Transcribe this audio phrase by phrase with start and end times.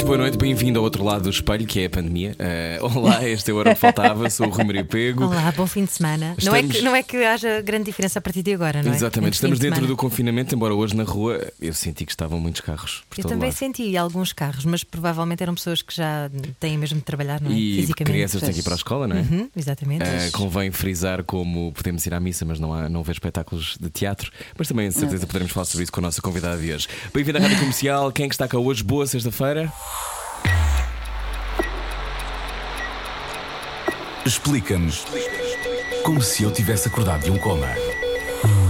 [0.00, 2.34] Muito boa noite, bem-vindo ao outro lado do espelho, que é a pandemia.
[2.80, 5.24] Uh, olá, este é o Hora que Faltava, sou o Rui Maria Pego.
[5.26, 6.34] Olá, bom fim de semana.
[6.42, 8.90] Não, é Estamos- que, não é que haja grande diferença a partir de agora, não
[8.90, 8.94] é?
[8.96, 12.40] Exatamente, Entre estamos de dentro do confinamento, embora hoje na rua eu senti que estavam
[12.40, 13.58] muitos carros Eu também lado.
[13.58, 17.54] senti alguns carros, mas provavelmente eram pessoas que já têm mesmo de trabalhar, não é?
[17.54, 18.10] E Fisicamente.
[18.14, 19.20] crianças têm que ir para a escola, não é?
[19.20, 20.02] Uhum, exatamente.
[20.02, 23.90] Uh, convém frisar como podemos ir à missa, mas não, há, não ver espetáculos de
[23.90, 24.32] teatro.
[24.56, 26.88] Mas também, de certeza, poderemos falar sobre isso com a nossa convidada de hoje.
[27.12, 28.10] Bem-vindo à Rádio Comercial.
[28.10, 28.82] Quem é que está cá hoje?
[28.82, 29.70] Boa sexta-feira.
[34.24, 35.06] Explica-nos
[36.04, 37.66] como se eu tivesse acordado de um coma.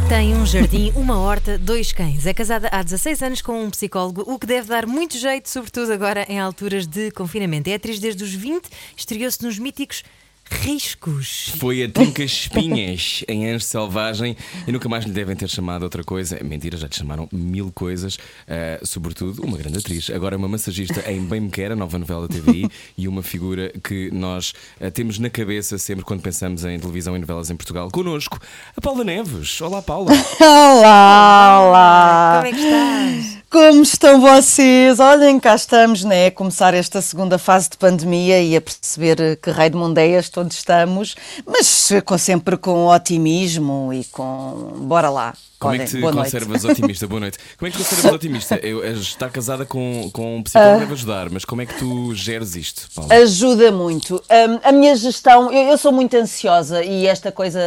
[0.08, 2.24] Tem um jardim, uma horta, dois cães.
[2.24, 5.92] É casada há 16 anos com um psicólogo, o que deve dar muito jeito, sobretudo
[5.92, 7.68] agora em alturas de confinamento.
[7.68, 10.04] É atriz desde os 20, estreou-se nos míticos
[10.50, 11.52] Riscos.
[11.56, 16.04] Foi a Trinca Espinhas em Anjo Selvagem e nunca mais lhe devem ter chamado outra
[16.04, 16.38] coisa.
[16.42, 20.10] Mentira, já te chamaram mil coisas, uh, sobretudo uma grande atriz.
[20.10, 23.22] Agora é uma massagista em Bem Me Quer, a nova novela da TVI, e uma
[23.22, 27.56] figura que nós uh, temos na cabeça sempre quando pensamos em televisão e novelas em
[27.56, 27.88] Portugal.
[27.90, 28.38] Connosco,
[28.76, 29.60] a Paula Neves.
[29.60, 30.10] Olá, Paula.
[30.40, 32.42] Olá, olá!
[32.42, 33.39] Como é que estás?
[33.50, 35.00] Como estão vocês?
[35.00, 36.26] Olhem, cá estamos, né?
[36.26, 40.06] A começar esta segunda fase de pandemia e a perceber que rei de mundo é
[40.36, 44.74] onde estamos, mas com, sempre com otimismo e com.
[44.82, 45.34] Bora lá.
[45.60, 46.32] Como Olhem, é que te boa noite.
[46.32, 47.06] conservas otimista?
[47.06, 47.38] Boa noite.
[47.58, 48.56] Como é que te conservas otimista?
[48.62, 52.14] Eu, eh, estar casada com, com um psicólogo deve ajudar, mas como é que tu
[52.14, 53.12] geres isto, Paula?
[53.12, 54.14] Ajuda muito.
[54.16, 57.60] Hum, a minha gestão, eu, eu sou muito ansiosa e esta coisa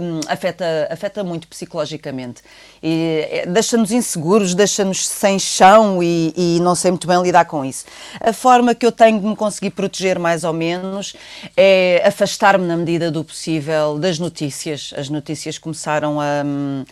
[0.00, 2.40] hum, afeta, afeta muito psicologicamente.
[2.80, 7.64] E, eh, deixa-nos inseguros, deixa-nos sem chão e, e não sei muito bem lidar com
[7.64, 7.84] isso.
[8.20, 11.16] A forma que eu tenho de me conseguir proteger, mais ou menos,
[11.56, 14.94] é afastar-me na medida do possível das notícias.
[14.96, 16.44] As notícias começaram a.
[16.46, 16.84] hum,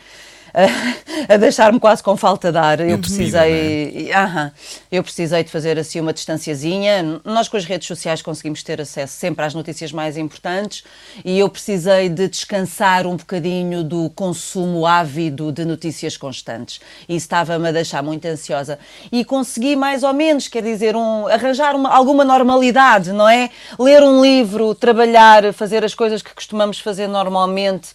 [1.29, 2.81] a, a deixar-me quase com falta de ar.
[2.81, 4.51] Eu precisei, e- aham,
[4.91, 7.21] eu precisei de fazer assim uma distanciazinha.
[7.25, 10.83] Nós com as redes sociais conseguimos ter acesso sempre às notícias mais importantes
[11.25, 16.81] e eu precisei de descansar um bocadinho do consumo ávido de notícias constantes.
[17.09, 18.79] E estava-me a deixar muito ansiosa.
[19.13, 23.51] E consegui mais ou menos, quer dizer, um, arranjar uma- alguma normalidade, não é?
[23.79, 27.91] Ler um livro, trabalhar, fazer as coisas que costumamos fazer normalmente.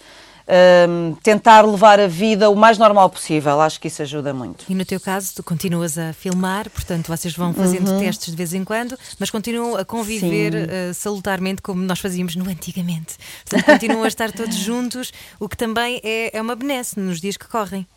[0.48, 4.66] Hum, tentar levar a vida o mais normal possível, acho que isso ajuda muito.
[4.70, 8.54] E no teu caso, tu continuas a filmar, portanto, vocês vão fazendo testes de vez
[8.54, 10.66] em quando, mas continuam a conviver Uhum.
[10.70, 13.16] Eh, salutarmente como nós fazíamos no antigamente.
[13.48, 17.38] Portanto, continuam a estar todos juntos, o que também é, é uma benesse nos dias
[17.38, 17.88] que correm.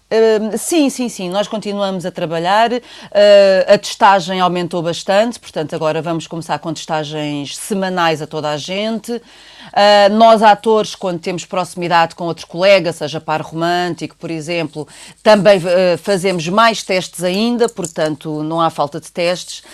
[0.57, 2.71] Sim, sim, sim, nós continuamos a trabalhar.
[2.73, 2.81] Uh,
[3.67, 9.11] a testagem aumentou bastante, portanto, agora vamos começar com testagens semanais a toda a gente.
[9.13, 14.87] Uh, nós, atores, quando temos proximidade com outro colega, seja par romântico, por exemplo,
[15.25, 19.65] também uh, fazemos mais testes ainda, portanto, não há falta de testes.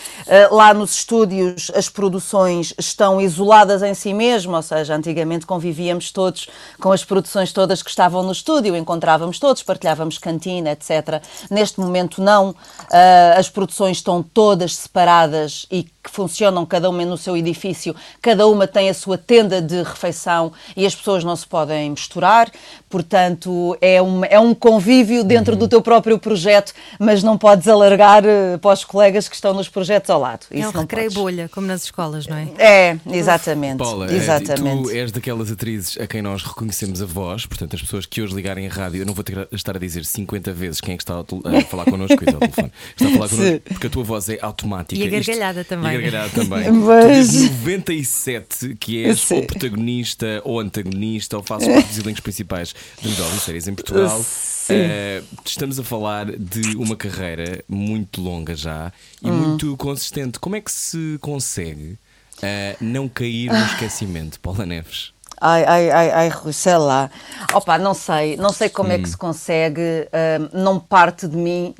[0.50, 6.48] Lá nos estúdios, as produções estão isoladas em si mesmo, ou seja, antigamente convivíamos todos
[6.80, 11.22] com as produções todas que estavam no estúdio, encontrávamos todos, partilhávamos cantina, etc.
[11.50, 12.54] Neste momento, não.
[12.90, 18.46] Ah, as produções estão todas separadas e que funcionam cada uma no seu edifício, cada
[18.46, 22.50] uma tem a sua tenda de refeição e as pessoas não se podem misturar,
[22.92, 28.22] portanto é um, é um convívio dentro do teu próprio projeto, mas não podes alargar
[28.24, 30.46] eh, para os colegas que estão nos projetos ao lado.
[30.50, 31.22] é Isso um não recreio podes.
[31.22, 32.48] bolha, como nas escolas, não é?
[32.58, 33.78] É, exatamente.
[33.78, 34.82] Paula, eh, exatamente.
[34.84, 38.34] tu és daquelas atrizes a quem nós reconhecemos a voz, portanto, as pessoas que hoje
[38.34, 41.02] ligarem a rádio, eu não vou ter, estar a dizer 50 vezes quem é que
[41.02, 41.18] está a,
[41.58, 43.58] a falar connosco, isso é o telefone, está a falar connosco, Sim.
[43.64, 45.02] porque a tua voz é automática.
[45.02, 45.92] E a gargalhada Isto- também.
[45.92, 46.70] E a gargalhada também.
[46.72, 49.36] Mas- Tu desde 97 que és Sim.
[49.36, 53.74] ou protagonista ou antagonista ou fazes parte dos elencos principais de novelas e séries em
[53.74, 54.22] Portugal.
[54.22, 54.74] Sim.
[54.74, 59.34] Eh, estamos a falar de uma carreira muito longa já e Hum.
[59.34, 60.38] muito consistente.
[60.38, 61.98] Como é que se consegue
[62.40, 65.12] eh, não cair no esquecimento, Paula Neves?
[65.44, 67.10] Ai, ai, ai, ai, Rui, sei lá.
[67.52, 69.02] Opa, não sei, não sei como é Hum.
[69.02, 71.74] que se consegue, ahm, não parte de mim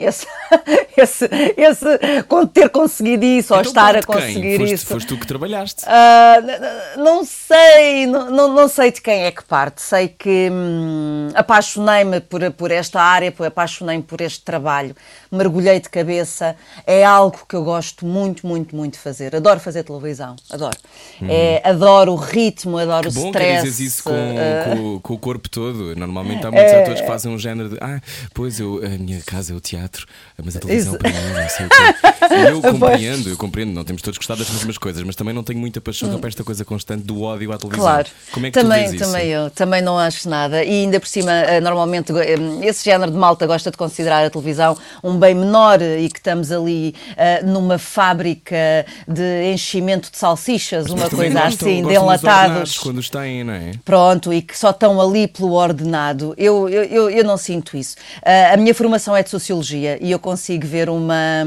[1.00, 1.86] esse, esse
[2.52, 4.86] ter conseguido isso, ou Então, estar a conseguir foste, isso.
[4.86, 5.84] Foste tu que trabalhaste.
[5.86, 9.82] N- não sei, não, não, sei de quem é que parte.
[9.82, 14.94] Sei que hum, apaixonei-me por, por esta área, apaixonei-me por este trabalho,
[15.30, 16.56] mergulhei de cabeça.
[16.86, 19.34] É algo que eu gosto muito, muito, muito de fazer.
[19.34, 20.76] Adoro fazer televisão, adoro.
[21.28, 23.12] É, adoro o ritmo, adoro Uhum.
[23.12, 23.62] Que o bom que stress.
[23.64, 25.94] dizes isso com, ah, com, com o corpo todo.
[25.96, 28.00] Normalmente há muitos atores que fazem um género de ah,
[28.34, 30.06] pois eu, a minha casa é o teatro,
[30.42, 32.34] mas a televisão Exa- para mim não sei o quê.
[32.34, 35.42] E eu compreendo, eu compreendo, não temos todos gostado das mesmas coisas, mas também não
[35.42, 37.84] tenho muita paixão para esta coisa constante do ódio à televisão.
[37.84, 39.04] Claro, Como é que também, tu vês isso?
[39.12, 40.62] também eu, também não acho nada.
[40.64, 42.36] E ainda por cima, eh, normalmente, eh,
[42.66, 46.52] esse género de malta gosta de considerar a televisão um bem menor e que estamos
[46.52, 48.56] ali eh, numa fábrica
[49.08, 52.78] de enchimento de salsichas, uma Mas coisa assim, de dos ordenados enlatados.
[52.78, 53.72] Quando os têm, não é?
[53.84, 56.34] Pronto, e que só estão ali pelo ordenado.
[56.36, 57.96] Eu, eu, eu, eu não sinto isso.
[58.24, 61.44] Ah, a minha formação é de Sociologia e eu consigo ver uma,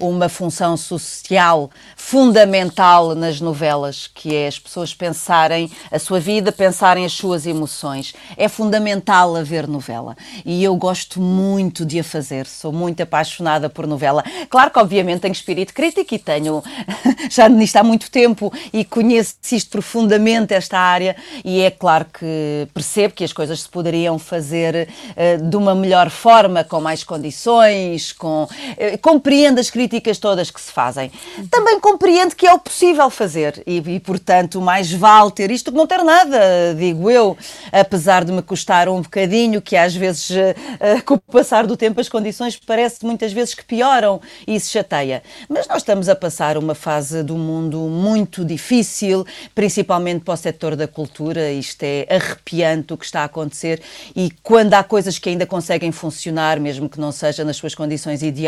[0.00, 7.04] uma função social fundamental nas novelas, que é as pessoas pensarem a sua vida, pensarem
[7.04, 8.12] as suas emoções.
[8.36, 10.16] É fundamental haver novela.
[10.44, 14.24] E eu gosto muito de a fazer, sou muito apaixonada por novela.
[14.50, 16.62] Claro que, obviamente, tenho espírito crítico e tenho
[17.30, 21.14] já nisto há muito tempo e conheço isto profundamente, esta área,
[21.44, 26.10] e é claro que percebo que as coisas se poderiam fazer eh, de uma melhor
[26.10, 31.10] forma, com mais condições, com eh, compreendo as críticas todas que se fazem.
[31.50, 35.76] Também compreendo que é o possível fazer e, e, portanto, mais vale ter isto que
[35.76, 37.36] não ter nada, digo eu,
[37.72, 41.76] apesar de me custar um bocadinho, que às vezes, eh, eh, com o passar do
[41.76, 45.22] tempo, as condições parece muitas vezes que pioram e isso chateia.
[45.48, 50.76] Mas nós estamos a passar uma fase do mundo muito difícil, principalmente para o setor
[50.76, 51.50] da cultura.
[51.50, 53.80] Isto é arrepiante o que está a acontecer
[54.14, 58.22] e quando há coisas que ainda conseguem funcionar, mesmo que não seja nas suas condições
[58.22, 58.45] ideais,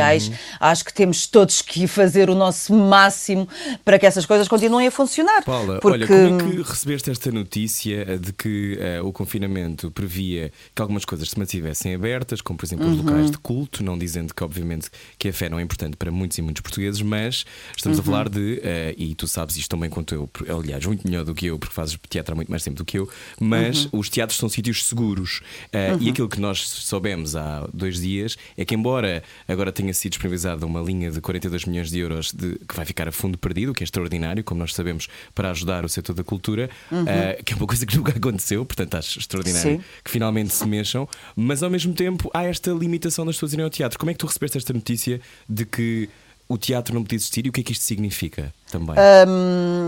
[0.61, 3.49] acho que temos todos que fazer o nosso máximo
[3.85, 5.43] para que essas coisas continuem a funcionar.
[5.45, 6.05] Paula, porque...
[6.05, 11.05] olha, como é que recebeste esta notícia de que eh, o confinamento previa que algumas
[11.05, 13.05] coisas se mantivessem abertas, como por exemplo os Uhum.
[13.05, 16.37] locais de culto, não dizendo que obviamente que a fé não é importante para muitos
[16.39, 17.45] e muitos portugueses, mas
[17.77, 18.03] estamos Uhum.
[18.03, 21.35] a falar de, eh, e tu sabes isto também quanto eu, aliás, muito melhor do
[21.35, 23.09] que eu, porque fazes teatro há muito mais tempo do que eu,
[23.41, 24.01] mas Uhum.
[24.01, 25.41] os teatros são sítios seguros.
[25.73, 30.11] Eh, E aquilo que nós soubemos há dois dias é que, embora agora tenha sido
[30.13, 33.73] disponibilizada uma linha de 42 milhões de euros de- que vai ficar a fundo perdido,
[33.73, 36.69] o que é extraordinário, como nós sabemos, para ajudar o setor da cultura,
[37.07, 39.85] eh, que é uma coisa que nunca aconteceu, portanto acho extraordinário Sim.
[40.05, 43.71] que finalmente se mexam, mas ao mesmo tempo há esta limitação das pessoas irem ao
[43.71, 43.99] teatro.
[43.99, 46.09] Como é que tu recebeste esta notícia de que
[46.49, 48.95] o teatro não podia existir e o que é que isto significa também?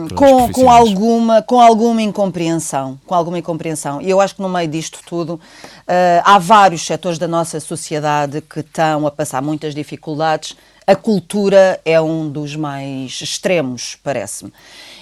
[0.07, 4.01] os com, com, alguma, com alguma incompreensão, com alguma incompreensão.
[4.03, 5.41] E eu acho que no meio disto tudo
[5.89, 10.55] eh, há vários setores da nossa sociedade que estão a passar muitas dificuldades.
[10.87, 14.53] A cultura é um dos mais extremos, parece-me.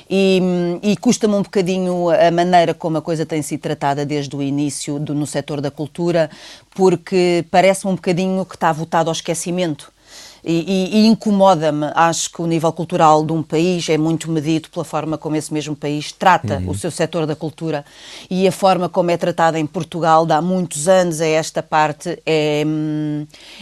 [0.08, 0.40] E,
[0.82, 4.98] e custa-me um bocadinho a maneira como a coisa tem sido tratada desde o início
[4.98, 6.30] do- no setor da cultura,
[6.74, 9.90] porque parece-me um bocadinho que está votado ao esquecimento.
[10.50, 11.90] E, e- incomoda-me.
[11.94, 15.52] Acho que o nível cultural de um país é muito medido pela forma como esse
[15.52, 17.84] mesmo país trata o seu setor da cultura.
[18.30, 22.18] E a forma como é tratada em Portugal de há muitos anos, é esta parte,
[22.24, 22.64] é,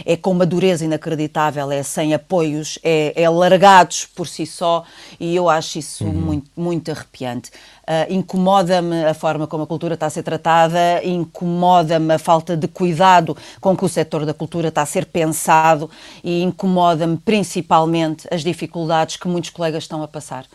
[0.05, 4.85] é com uma dureza inacreditável, é sem apoios, é, é largados por si só.
[5.19, 7.51] E eu acho isso muito, muito arrepiante.
[7.89, 12.67] Ah, incomoda-me a forma como a cultura está a ser tratada, incomoda-me a falta de
[12.67, 15.89] cuidado com que o setor da cultura está a ser pensado
[16.25, 20.47] e incomoda-me principalmente as dificuldades que muitos colegas estão a passar.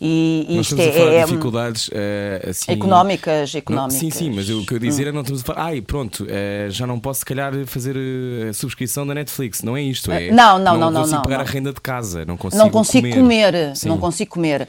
[0.00, 3.58] E, e Nós isto estamos a falar é, de é- dificuldades eh, assim, económicas, Não,
[3.58, 3.98] económicas.
[3.98, 6.68] sim, sim, mas o que eu dizer é não estamos a falar, ai, pronto, eh,
[6.70, 10.30] já não posso se calhar fazer eh, a subscrição da Netflix, não é isto, é?
[10.30, 11.44] Ah, não, não, não, não, consigo não, pagar não.
[11.44, 13.88] a renda de casa, não consigo não consigo comer, Sim.
[13.88, 14.66] não consigo comer.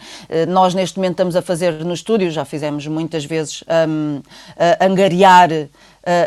[0.50, 5.70] Nós neste momento estamos a fazer no estúdio, já fizemos muitas vezes, a angariar eh,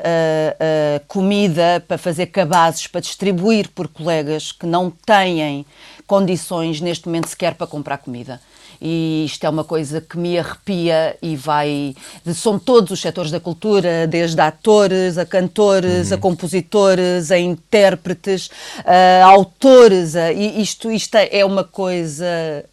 [0.04, 5.66] eh, eh, comida para fazer cabazes para distribuir por colegas que não têm
[6.06, 8.40] condições neste momento sequer para comprar comida.
[8.86, 11.94] E isto é uma coisa que me arrepia e vai.
[12.34, 18.50] São todos os setores da cultura, desde atores, a cantores, a compositores, a intérpretes,
[18.84, 20.14] a autores.
[20.14, 22.26] a- e isto, isto é uma coisa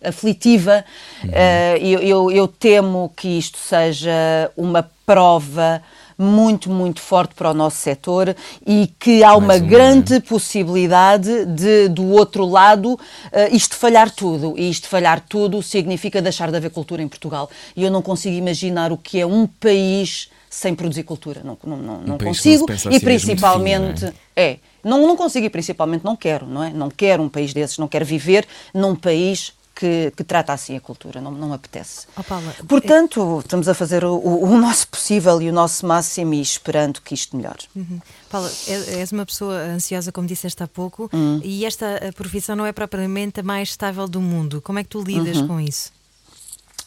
[0.04, 0.84] aflitiva.
[1.32, 5.82] Eh, eu, eu- eu temo que isto seja uma prova
[6.22, 8.36] muito, muito forte para o nosso setor
[8.66, 13.00] e que há uma uma, grande possibilidade de, do outro lado,
[13.32, 14.54] eh, isto falhar tudo.
[14.58, 17.50] E isto falhar tudo significa deixar de haver cultura em Portugal.
[17.76, 21.42] E eu não consigo imaginar o que é um país sem produzir cultura.
[21.44, 22.66] Não, não, não, que não consigo.
[22.70, 24.02] e assim principalmente.
[24.02, 26.70] define, É, Não, não consigo e principalmente não quero, não é?
[26.70, 30.80] Não quero um país desses, não quero viver num país que, que, trata assim a
[30.80, 32.06] cultura, não, não me apetece.
[32.16, 33.40] Oh, Paula, Portanto, é...
[33.40, 37.36] estamos a fazer o, o, nosso possível e o nosso máximo e esperando que isto
[37.36, 37.64] melhore.
[37.76, 38.00] Uhum.
[38.30, 41.42] Paula, és uma pessoa ansiosa, como disseste há pouco, uhum.
[41.44, 44.62] e esta profissão não é propriamente a mais estável do mundo.
[44.62, 45.48] Como é que tu lidas uhum.
[45.48, 45.92] com isso?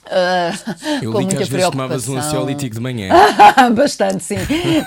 [0.05, 3.09] Uh, Eu li que às vezes tomavas um ansiolítico de manhã.
[3.75, 4.37] Bastante, sim.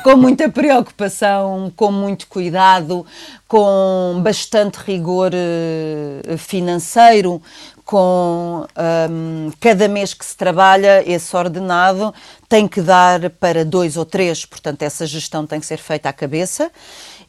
[0.04, 3.04] com muita preocupação, com muito cuidado,
[3.48, 7.42] com bastante rigor uh, financeiro,
[7.88, 8.67] com
[9.10, 12.13] um, cada mês que se trabalha, esse ordenado
[12.50, 16.13] tem que dar para dois ou três, portanto, essa gestão tem que ser feita à
[16.13, 16.70] cabeça.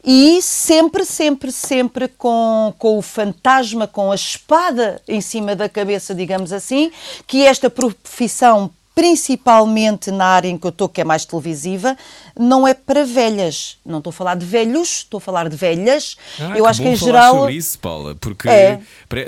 [0.04, 6.12] E sempre, sempre, sempre com, com o fantasma, com a espada em cima da cabeça,
[6.12, 6.90] digamos assim,
[7.24, 11.96] que esta profissão principalmente na área em que eu estou, que é mais televisiva,
[12.36, 13.78] não é para velhas.
[13.86, 16.16] Não estou a falar de velhos, estou a falar de velhas.
[16.40, 17.34] Ah, eu que acho que em geral.
[17.36, 18.80] sobre isso, Paula, porque é.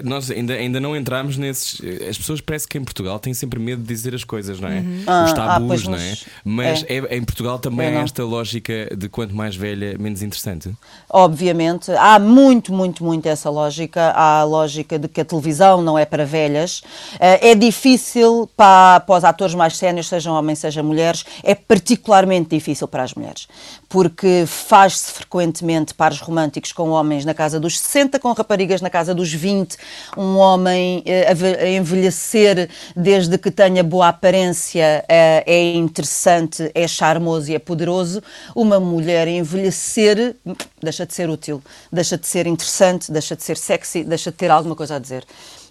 [0.02, 1.80] nós ainda, ainda não entramos nesses.
[2.08, 4.80] As pessoas parece que em Portugal têm sempre medo de dizer as coisas, não é?
[4.80, 5.02] Uhum.
[5.02, 6.16] Os ah, tabus, ah, não é?
[6.44, 6.96] Mas é.
[6.96, 10.68] É, em Portugal também há esta lógica de quanto mais velha, menos interessante.
[11.08, 14.10] Obviamente, há muito, muito, muito essa lógica.
[14.16, 16.82] Há a lógica de que a televisão não é para velhas.
[17.20, 22.48] Eh, é difícil para, para os atores mais sénios, sejam homens, sejam mulheres, é particularmente
[22.50, 23.46] difícil para as mulheres,
[23.90, 29.14] porque faz-se frequentemente pares românticos com homens na casa dos 60, com raparigas na casa
[29.14, 29.76] dos 20,
[30.16, 37.50] um homem eh, a envelhecer desde que tenha boa aparência eh, é interessante, é charmoso
[37.50, 38.22] e é poderoso,
[38.56, 40.36] uma mulher envelhecer
[40.82, 41.62] deixa de ser útil,
[41.92, 45.24] deixa de ser interessante, deixa de ser sexy, deixa de ter alguma coisa a dizer.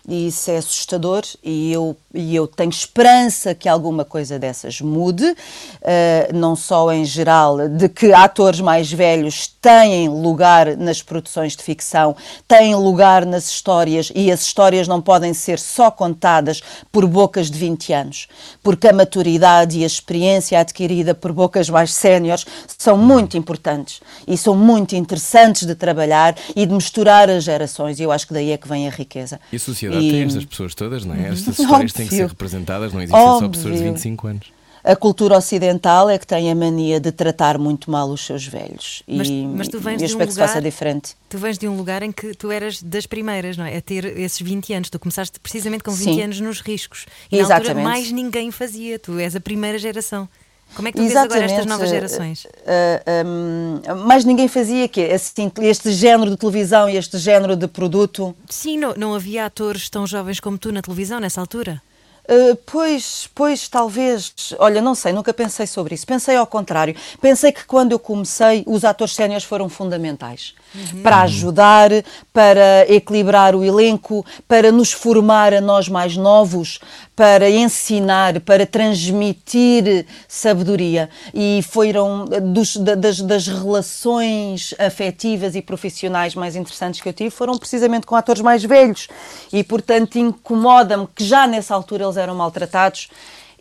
[0.07, 5.25] E isso é assustador e eu, e eu tenho esperança que alguma coisa dessas mude,
[5.25, 5.35] uh,
[6.33, 12.15] não só em geral, de que atores mais velhos têm lugar nas produções de ficção,
[12.47, 16.61] têm lugar nas histórias e as histórias não podem ser só contadas
[16.91, 18.27] por bocas de 20 anos,
[18.63, 22.45] porque a maturidade e a experiência adquirida por bocas mais séniores
[22.77, 28.03] são muito importantes e são muito interessantes de trabalhar e de misturar as gerações e
[28.03, 29.39] eu acho que daí é que vem a riqueza.
[29.51, 30.11] E a sociedade e...
[30.11, 31.29] tem estas pessoas todas, não é?
[31.29, 33.47] Estas histórias têm que ser representadas, não existem Óbvio.
[33.47, 34.59] só pessoas de 25 anos.
[34.83, 39.03] A cultura ocidental é que tem a mania de tratar muito mal os seus velhos.
[39.07, 41.15] Mas, e, mas tu vens e de um lugar, se faça diferente.
[41.29, 43.75] Tu vens de um lugar em que tu eras das primeiras, não é?
[43.75, 44.89] A ter esses 20 anos.
[44.89, 46.21] Tu começaste precisamente com 20 Sim.
[46.21, 47.05] anos nos riscos.
[47.29, 47.67] E Exatamente.
[47.67, 48.97] na altura mais ninguém fazia.
[48.97, 50.29] Tu és a primeira geração.
[50.75, 51.33] Como é que tu Exatamente.
[51.33, 52.45] vês agora estas novas gerações?
[52.45, 57.55] Uh, uh, um, mas ninguém fazia que assim, este género de televisão e este género
[57.55, 58.35] de produto.
[58.47, 61.81] Sim, não, não havia atores tão jovens como tu na televisão nessa altura?
[62.29, 64.53] Uh, pois, pois, talvez.
[64.59, 66.05] Olha, não sei, nunca pensei sobre isso.
[66.05, 66.95] Pensei ao contrário.
[67.19, 71.01] Pensei que quando eu comecei, os atores séniores foram fundamentais uhum.
[71.01, 71.89] para ajudar,
[72.33, 76.79] para equilibrar o elenco, para nos formar a nós mais novos,
[77.15, 81.09] para ensinar, para transmitir sabedoria.
[81.33, 87.57] E foram dos, das, das relações afetivas e profissionais mais interessantes que eu tive, foram
[87.57, 89.07] precisamente com atores mais velhos.
[89.51, 93.09] E, portanto, incomoda-me que já nessa altura eles eram maltratados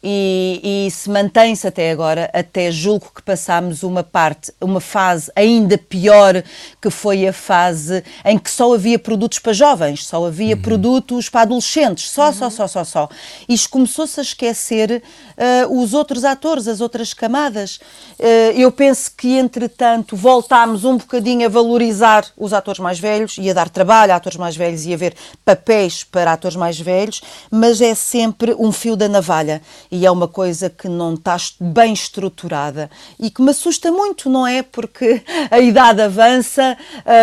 [0.03, 5.77] e, e se mantém-se até agora, até julgo que passámos uma parte, uma fase ainda
[5.77, 6.43] pior,
[6.81, 10.63] que foi a fase em que só havia produtos para jovens, só havia uhum.
[10.63, 12.33] produtos para adolescentes, só, uhum.
[12.33, 13.09] só, só, só, só.
[13.49, 15.03] Isto começou-se a esquecer
[15.37, 17.81] uh, os outros atores, as outras camadas.
[18.19, 23.51] Uh, eu penso que, entretanto, voltámos um bocadinho a valorizar os atores mais velhos e
[23.51, 25.15] a dar trabalho a atores mais velhos e a ver
[25.45, 29.61] papéis para atores mais velhos, mas é sempre um fio da navalha
[29.91, 34.47] e é uma coisa que não está bem estruturada e que me assusta muito, não
[34.47, 34.63] é?
[34.63, 36.77] Porque a idade avança,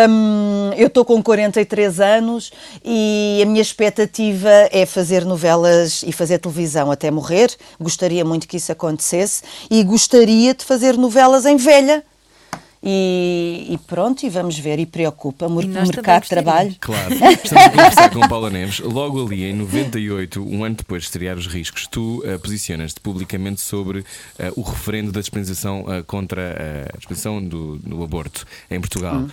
[0.08, 2.52] hum, eu estou com 43 anos
[2.84, 7.54] e a minha expectativa é fazer novelas e fazer televisão até morrer.
[7.80, 12.04] Gostaria muito que isso acontecesse e gostaria de fazer novelas em velha
[12.82, 16.74] e, e, pronto, e vamos ver, e preocupa-me o mercado de trabalho.
[16.80, 18.80] Claro, estamos a conversar com Paula Neves.
[18.80, 23.60] Logo ali em 98, um ano depois de estrear os riscos, tu uh, posicionas-te publicamente
[23.60, 24.04] sobre uh,
[24.56, 29.28] o referendo da dispensação uh, contra a dispensação do, do, aborto em Portugal, hum.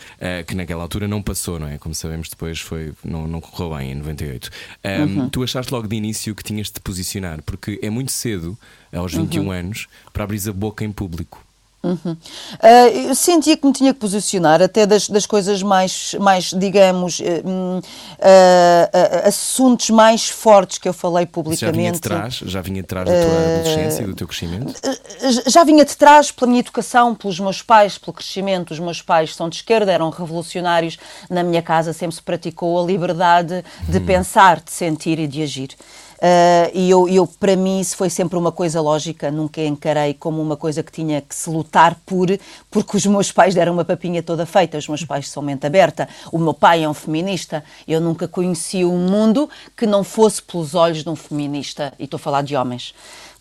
[0.47, 1.77] que naquela altura não passou, não é?
[1.77, 4.49] Como sabemos, depois foi, não, não correu bem em 98.
[4.83, 5.29] Um, uhum.
[5.29, 8.57] Tu achaste logo de início que tinhas de te posicionar, porque é muito cedo,
[8.91, 9.51] aos 21 uhum.
[9.51, 11.43] anos, para abrir a boca em público.
[11.83, 17.19] Uh, eu sentia que me tinha que posicionar até das, das coisas mais, mais digamos,
[17.19, 21.65] uh, uh, assuntos mais fortes que eu falei publicamente.
[21.65, 24.73] Já vinha de trás, já vinha de trás da tua adolescência e do teu crescimento?
[25.45, 28.71] Já vinha de trás pela minha educação, pelos meus pais, pelo crescimento.
[28.71, 30.97] Os meus pais são de esquerda, eram revolucionários.
[31.29, 34.05] Na minha casa sempre se praticou a liberdade de hum.
[34.05, 35.75] pensar, de sentir e de agir.
[36.23, 40.41] Uh, e eu, eu, para mim, isso foi sempre uma coisa lógica, nunca encarei como
[40.41, 42.29] uma coisa que tinha que se lutar por,
[42.71, 46.07] porque os meus pais deram uma papinha toda feita, os meus pais são mente aberta,
[46.31, 50.73] o meu pai é um feminista, eu nunca conheci um mundo que não fosse pelos
[50.73, 52.93] olhos de um feminista, e estou a falar de homens.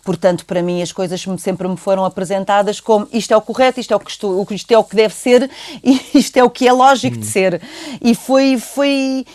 [0.03, 3.93] Portanto, para mim, as coisas sempre me foram apresentadas como isto é o correto, isto
[3.93, 5.49] é o que, estou, isto é o que deve ser
[5.81, 7.19] e isto é o que é lógico hum.
[7.21, 7.61] de ser.
[8.01, 9.25] E foi, foi,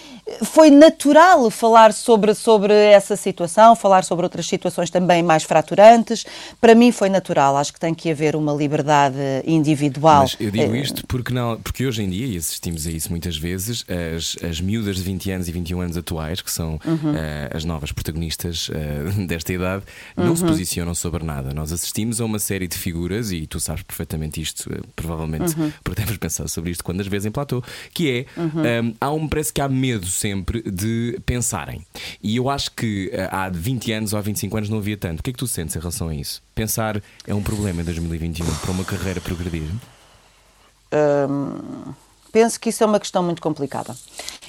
[0.44, 6.25] foi natural falar sobre, sobre essa situação, falar sobre outras situações também mais fraturantes.
[6.61, 7.56] Para mim foi natural.
[7.56, 9.16] Acho que tem que haver uma liberdade
[9.47, 10.23] individual.
[10.23, 13.11] Mas eu digo eh, isto porque, não, porque hoje em dia, e assistimos a isso
[13.11, 13.85] muitas vezes,
[14.16, 17.12] as, as miúdas de 20 anos e 21 anos atuais, que são uhum.
[17.12, 18.73] uh, as novas protagonistas uh,
[19.26, 19.85] desta idade,
[20.16, 20.37] não uhum.
[20.37, 21.52] se posicionam sobre nada.
[21.54, 25.73] Nós assistimos a uma série de figuras, e tu sabes perfeitamente isto, provavelmente, uhum.
[25.82, 28.40] porque deves pensar sobre isto quando as vezes em platô, que é,
[28.82, 31.84] um, há um, parece que há medo sempre de pensarem.
[32.22, 35.20] E eu acho que eh, há 20 anos ou há 25 anos não havia tanto.
[35.20, 36.42] O que é que tu sentes em relação a isso?
[36.54, 39.68] Pensar é um problema em 2021 para uma carreira progredir?
[40.92, 41.92] Hum,
[42.32, 43.94] penso que isso é uma questão muito complicada.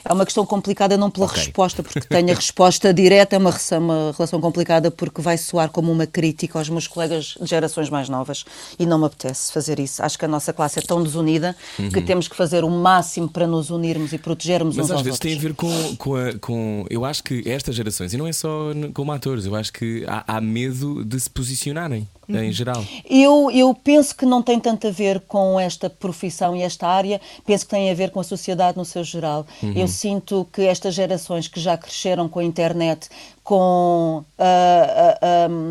[0.03, 1.43] É uma questão complicada não pela okay.
[1.43, 5.91] resposta, porque tenho a resposta direta, é uma, uma relação complicada porque vai soar como
[5.91, 8.45] uma crítica aos meus colegas de gerações mais novas
[8.77, 10.01] e não me apetece fazer isso.
[10.03, 11.89] Acho que a nossa classe é tão desunida uhum.
[11.89, 15.19] que temos que fazer o máximo para nos unirmos e protegermos Mas uns aos outros.
[15.19, 18.13] Mas às vezes tem a ver com, com, a, com, Eu acho que estas gerações,
[18.13, 22.07] e não é só como atores, eu acho que há, há medo de se posicionarem.
[22.37, 22.85] Em geral?
[23.09, 27.19] Eu, eu penso que não tem tanto a ver com esta profissão e esta área,
[27.45, 29.47] penso que tem a ver com a sociedade no seu geral.
[29.63, 29.73] Uhum.
[29.75, 33.09] Eu sinto que estas gerações que já cresceram com a internet,
[33.43, 35.17] com a,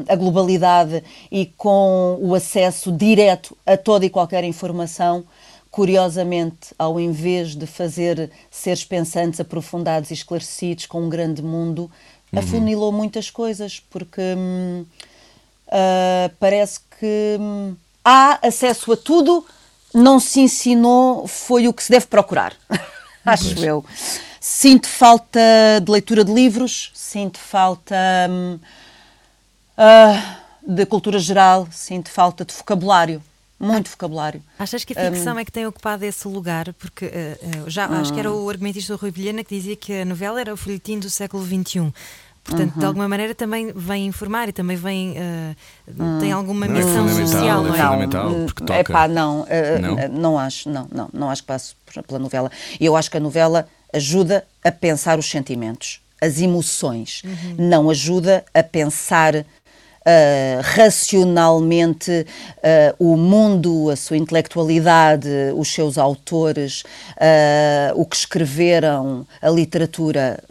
[0.09, 5.25] a, a, globalidade e com o acesso direto a toda e qualquer informação,
[5.71, 11.91] curiosamente, ao invés de fazer seres pensantes, aprofundados e esclarecidos com um grande mundo,
[12.33, 12.39] uhum.
[12.41, 14.85] afunilou muitas coisas, porque hum,
[15.69, 19.45] uh, parece que hum, há acesso a tudo,
[19.95, 22.55] não se ensinou, foi o que se deve procurar,
[23.25, 23.63] acho pois.
[23.63, 23.85] eu.
[24.41, 25.41] Sinto falta
[25.83, 27.95] de leitura de livros, sinto falta
[28.31, 28.59] hum,
[29.79, 33.23] uh, de cultura geral, sinto falta de vocabulário
[33.59, 34.41] muito vocabulário.
[34.59, 36.73] Achas que a ficção um, é que tem ocupado esse lugar?
[36.75, 40.05] Porque uh, já acho que era o argumentista do Rui Vilhena que dizia que a
[40.05, 41.93] novela era o folhetim do século XXI.
[42.49, 42.81] Portanto, uhum.
[42.81, 45.13] de alguma maneira também vem informar e também vem.
[45.13, 46.19] Uh, uhum.
[46.19, 47.79] tem alguma não, é missão é social, não é?
[47.79, 48.81] fundamental, porque toca.
[48.81, 49.47] Epá, não, uh,
[49.81, 51.75] não, não acho, não, não, não acho que passe
[52.07, 52.51] pela novela.
[52.81, 57.57] E eu acho que a novela ajuda a pensar os sentimentos, as emoções, uhum.
[57.59, 59.45] não ajuda a pensar
[60.09, 66.83] uh, racionalmente uh, o mundo, a sua intelectualidade, os seus autores,
[67.17, 70.43] uh, o que escreveram, a literatura.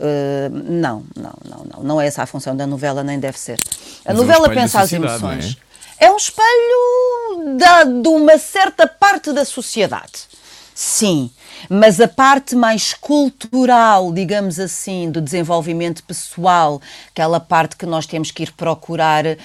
[0.52, 1.84] não, não, não, não.
[1.84, 3.60] Não é essa a função da novela, nem deve ser.
[4.06, 5.58] A Mas novela é um pensa as emoções.
[6.00, 6.06] É?
[6.06, 6.12] é?
[6.12, 10.28] um espelho da, de uma certa parte da sociedade.
[10.74, 11.32] Sim,
[11.70, 18.32] mas a parte mais cultural, digamos assim, do desenvolvimento pessoal, aquela parte que nós temos
[18.32, 19.38] que ir procurar uh,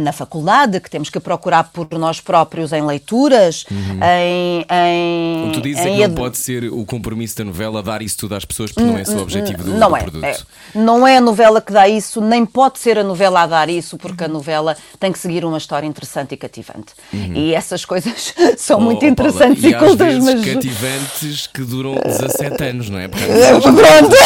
[0.00, 4.00] na faculdade, que temos que procurar por nós próprios em leituras, uhum.
[4.02, 5.40] em, em.
[5.40, 5.94] Como tu dizes, é em...
[5.94, 8.88] é que não pode ser o compromisso da novela dar isso tudo às pessoas, porque
[8.88, 10.24] não é só o objetivo do, não do é, produto.
[10.24, 10.36] É.
[10.74, 13.96] Não é a novela que dá isso, nem pode ser a novela a dar isso,
[13.96, 16.92] porque a novela tem que seguir uma história interessante e cativante.
[17.12, 17.34] Uhum.
[17.34, 20.44] E essas coisas são oh, muito interessantes Paula, e, e cultas, mas.
[20.44, 23.08] cativantes que duram 17 anos, não é?
[23.08, 24.16] Porque Pronto!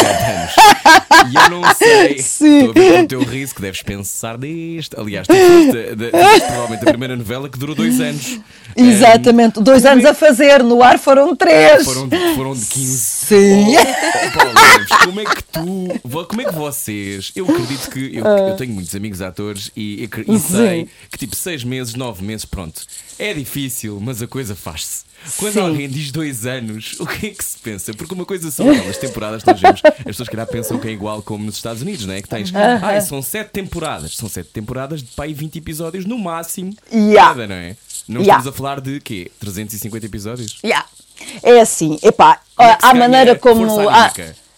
[1.29, 2.19] E eu não sei.
[2.19, 2.67] Sim.
[2.69, 4.99] Estou a ver o teu riso que deves pensar deste.
[4.99, 8.39] Aliás, tu foste provavelmente a primeira novela que durou dois anos.
[8.75, 10.09] Exatamente, dois anos é?
[10.09, 11.83] a fazer, no ar foram três.
[11.83, 12.97] Foram, foram de 15.
[12.97, 13.75] Sim.
[13.75, 14.61] Oh, oh, Paulo
[15.03, 18.95] como é que tu, como é que vocês, eu acredito que eu, eu tenho muitos
[18.95, 22.81] amigos atores e, e, e sei que tipo seis meses, nove meses, pronto,
[23.19, 25.03] é difícil, mas a coisa faz-se.
[25.37, 25.59] Quando Sim.
[25.59, 27.93] alguém diz dois anos, o que é que se pensa?
[27.93, 31.21] Porque uma coisa são aquelas temporadas, nós vemos, as pessoas que pensam que é igual
[31.21, 32.21] como nos Estados Unidos, não é?
[32.21, 32.97] Que tens, uh -huh.
[32.97, 37.29] ah, são sete temporadas, são sete temporadas de pai 20 episódios no máximo, yeah.
[37.29, 37.75] nada, não é?
[38.07, 38.39] Não yeah.
[38.39, 39.31] estamos a falar de quê?
[39.39, 40.59] 350 episódios?
[40.63, 40.85] Yeah.
[41.43, 43.67] É assim, epá, é a maneira como.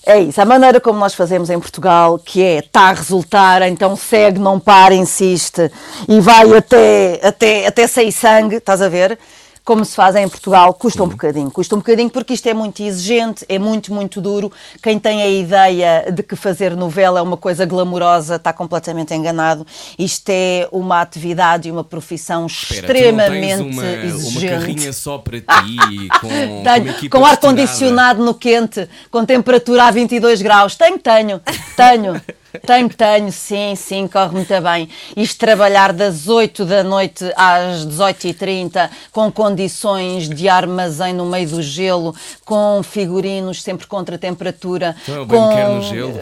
[0.05, 3.95] É isso, a maneira como nós fazemos em Portugal, que é está a resultar, então
[3.95, 5.71] segue, não para, insiste
[6.09, 9.17] e vai até, até, até sair sangue, estás a ver?
[9.63, 11.49] Como se faz em Portugal, custa um bocadinho.
[11.49, 14.51] Custa um bocadinho porque isto é muito exigente, é muito, muito duro.
[14.81, 19.65] Quem tem a ideia de que fazer novela é uma coisa glamourosa está completamente enganado.
[19.97, 24.45] Isto é uma atividade e uma profissão Espera, extremamente uma, exigente.
[24.47, 29.91] uma carrinha só para ti, com, com, Tenho, com ar-condicionado no quente, com temperatura a
[29.91, 30.75] 22 graus.
[30.75, 31.41] Tenho, tenho,
[31.77, 32.21] tenho.
[32.65, 34.87] Tenho, tenho, sim, sim, corre muito bem.
[35.17, 41.61] Isto trabalhar das 8 da noite às 18h30, com condições de armazém no meio do
[41.61, 44.95] gelo, com figurinos sempre contra a temperatura.
[45.03, 45.49] Então, eu bem com...
[45.49, 46.21] quero no gelo.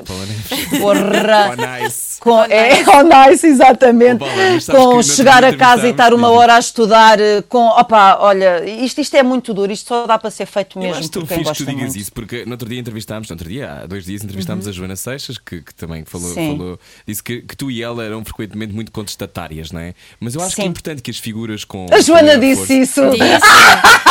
[0.80, 1.52] Porra.
[1.52, 2.20] Oh, nice.
[2.20, 4.24] Com, é, oh, nice, exatamente.
[4.24, 7.68] Oh, que com chegar a casa e estar uma hora a estudar, eh, com.
[7.68, 11.00] Opa, olha, isto, isto é muito duro, isto só dá para ser feito Eu mesmo
[11.00, 11.98] acho tão por quem fixe que tu digas muito.
[11.98, 14.96] isso, porque no outro dia entrevistámos, no outro dia, há dois dias, entrevistámos a Joana
[14.96, 16.58] Seixas, que, que também falou, Sim.
[16.58, 19.94] falou disse que, que tu e ela eram frequentemente muito contestatárias, não é?
[20.20, 20.70] Mas eu acho que é Sim.
[20.70, 21.88] importante que as figuras com.
[21.92, 23.02] A Joana com disse força- isso.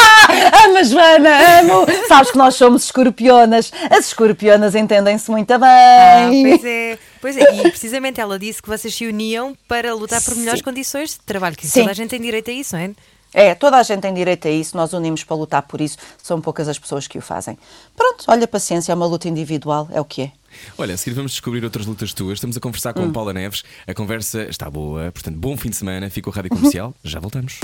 [0.65, 1.87] Amo, Joana, amo.
[2.07, 3.73] Sabes que nós somos escorpionas.
[3.91, 5.69] As escorpionas entendem-se muito bem.
[5.69, 6.99] Ah, pois é.
[7.21, 10.65] Pois é, e precisamente ela disse que vocês se uniam para lutar por melhores Sim.
[10.65, 11.81] condições de trabalho, que Sim.
[11.81, 12.91] toda a gente tem direito a isso, não é?
[13.33, 16.41] É, toda a gente tem direito a isso, nós unimos para lutar por isso, são
[16.41, 17.57] poucas as pessoas que o fazem.
[17.97, 20.33] Pronto, olha, paciência, é uma luta individual, é o que é.
[20.77, 22.35] Olha, a seguir vamos descobrir outras lutas tuas.
[22.39, 23.07] Estamos a conversar Hum.
[23.07, 23.63] com Paula Neves.
[23.87, 26.11] A conversa está boa, portanto, bom fim de semana.
[26.11, 26.93] Fica o Rádio Comercial.
[27.05, 27.61] Já voltamos.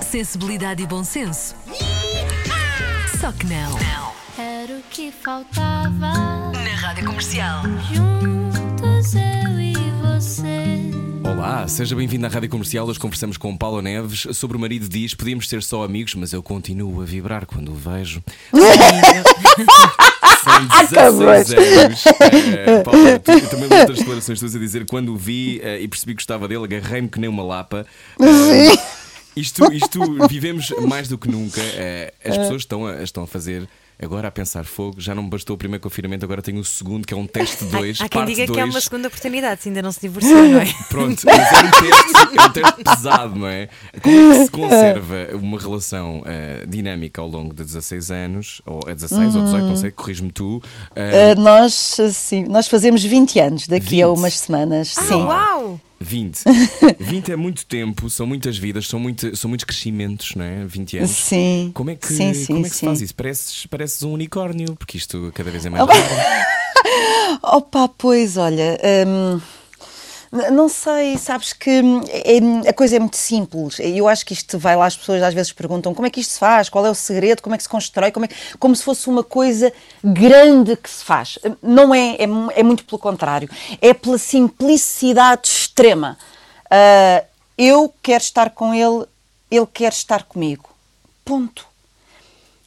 [0.00, 1.56] Sensibilidade e bom senso.
[3.20, 3.76] Só que não.
[4.38, 6.52] Era o que faltava.
[6.52, 7.62] Na Rádio Comercial.
[7.92, 10.83] Juntos eu e você.
[11.36, 12.86] Olá, seja bem-vindo à Rádio Comercial.
[12.86, 14.26] Hoje conversamos com Paula Neves.
[14.32, 17.74] Sobre o marido diz: Podíamos ser só amigos, mas eu continuo a vibrar quando o
[17.74, 18.22] vejo.
[20.44, 22.04] São 16 anos.
[22.06, 25.80] Eh, Paula, tu, eu também li outras declarações tuas a dizer quando o vi eh,
[25.80, 27.84] e percebi que gostava dele, agarrei-me que nem uma lapa.
[28.20, 28.78] Eh,
[29.36, 31.60] isto, isto vivemos mais do que nunca.
[31.60, 33.68] Eh, as pessoas estão a, estão a fazer.
[34.02, 37.06] Agora a pensar fogo, já não me bastou o primeiro confinamento, agora tenho o segundo,
[37.06, 38.00] que é um teste 2.
[38.00, 38.74] Há quem parte diga que é dois.
[38.74, 40.66] uma segunda oportunidade, se ainda não se divorciou, não é?
[40.90, 43.68] Pronto, mas é um teste, é um teste pesado, não é?
[44.02, 48.80] Como é que se conserva uma relação eh, dinâmica ao longo de 16 anos, ou
[48.88, 50.60] é 16 ou 18, não sei, corrijo-me tu.
[50.96, 54.18] eh, Uh, nós, sim, nós fazemos 20 anos daqui a 20?
[54.18, 55.22] umas semanas, Ah, sim.
[55.22, 55.80] uau!
[56.00, 56.44] 20.
[56.98, 60.64] 20 é muito tempo, são muitas vidas, são, muito, são muitos crescimentos, não é?
[60.64, 61.10] 20 anos.
[61.10, 61.70] Sim.
[61.74, 63.14] Como é que, Sim, sim, como é que se faz isso?
[63.14, 66.04] Pareces, pareces um unicórnio, porque isto cada vez é mais raro.
[67.42, 69.40] Opa, pois, olha, hum,
[70.52, 73.78] não sei, sabes que hum, é- a coisa é muito simples.
[73.78, 76.32] Eu acho que isto vai lá, as pessoas às vezes perguntam como é que isto
[76.32, 78.82] se faz, qual é o segredo, como é que se constrói, como, é, como se
[78.82, 81.38] fosse uma coisa grande que se faz.
[81.62, 82.24] Não é, é,
[82.56, 83.48] é muito pelo contrário.
[83.80, 86.18] É pela simplicidade extrema.
[86.70, 87.22] Ah,
[87.56, 89.06] eu quero estar com ele,
[89.50, 90.68] ele quer estar comigo.
[91.24, 91.66] Ponto.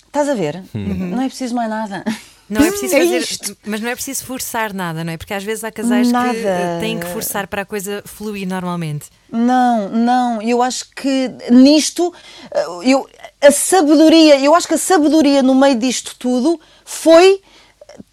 [0.06, 0.64] Estás a ver?
[0.74, 2.04] Não é preciso mais nada.
[2.50, 5.18] Não é preciso fazer, mas não é preciso forçar nada, não é?
[5.18, 6.34] Porque às vezes há casais Nada.
[6.34, 9.08] que eh, têm que forçar para a coisa fluir normalmente.
[9.30, 12.14] Não, não, eu acho que nisto,
[12.52, 13.08] eh, eu,
[13.42, 17.42] a sabedoria, eu acho que a sabedoria no meio disto tudo foi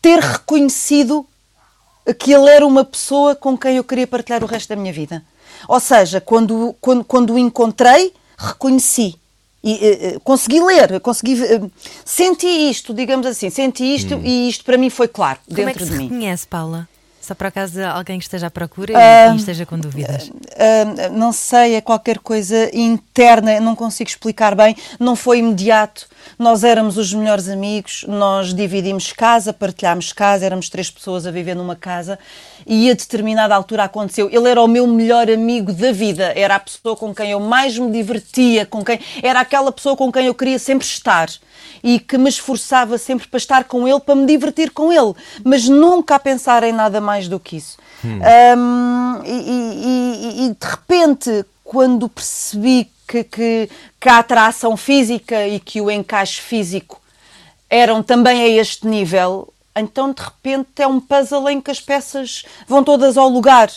[0.03, 1.25] ter reconhecido
[2.19, 5.23] que ele era uma pessoa com quem eu queria partilhar o resto da minha vida.
[5.69, 9.17] Ou seja, quando, quando, quando o encontrei, reconheci.
[9.67, 11.61] E, eh, consegui ler, consegui, eh,
[12.05, 15.79] senti isto, digamos assim, senti isto e isto para mim foi claro Como é dentro
[15.81, 16.05] que se de mim.
[16.09, 16.87] reconhece, Paula?
[17.19, 20.31] Só para acaso alguém que esteja à procura e- Ah, e, esteja com dúvidas.
[20.59, 24.77] Ah, não sei, é qualquer coisa interna, não consigo explicar bem.
[25.01, 26.07] Não foi imediato.
[26.39, 31.55] Nós éramos os melhores amigos, nós dividimos casa, partilhámos casa, éramos três pessoas a viver
[31.57, 32.19] numa casa
[32.67, 34.29] e a determinada altura aconteceu.
[34.31, 37.79] Ele era o meu melhor amigo da vida, era a pessoa com quem eu mais
[37.79, 41.29] me divertia, com quem era aquela pessoa com quem eu queria sempre estar
[41.83, 45.13] e que me esforçava sempre para estar com ele, para me divertir com ele,
[45.45, 47.77] mas nunca a pensar em nada mais do que isso.
[48.05, 53.69] Um, e, e- e- e de repente, quando percebi que, que,
[54.01, 57.01] que a atração física e que o encaixe físico
[57.69, 62.45] eram também a este nível, então de repente é um puzzle em que as peças
[62.67, 63.71] vão todas ao lugar.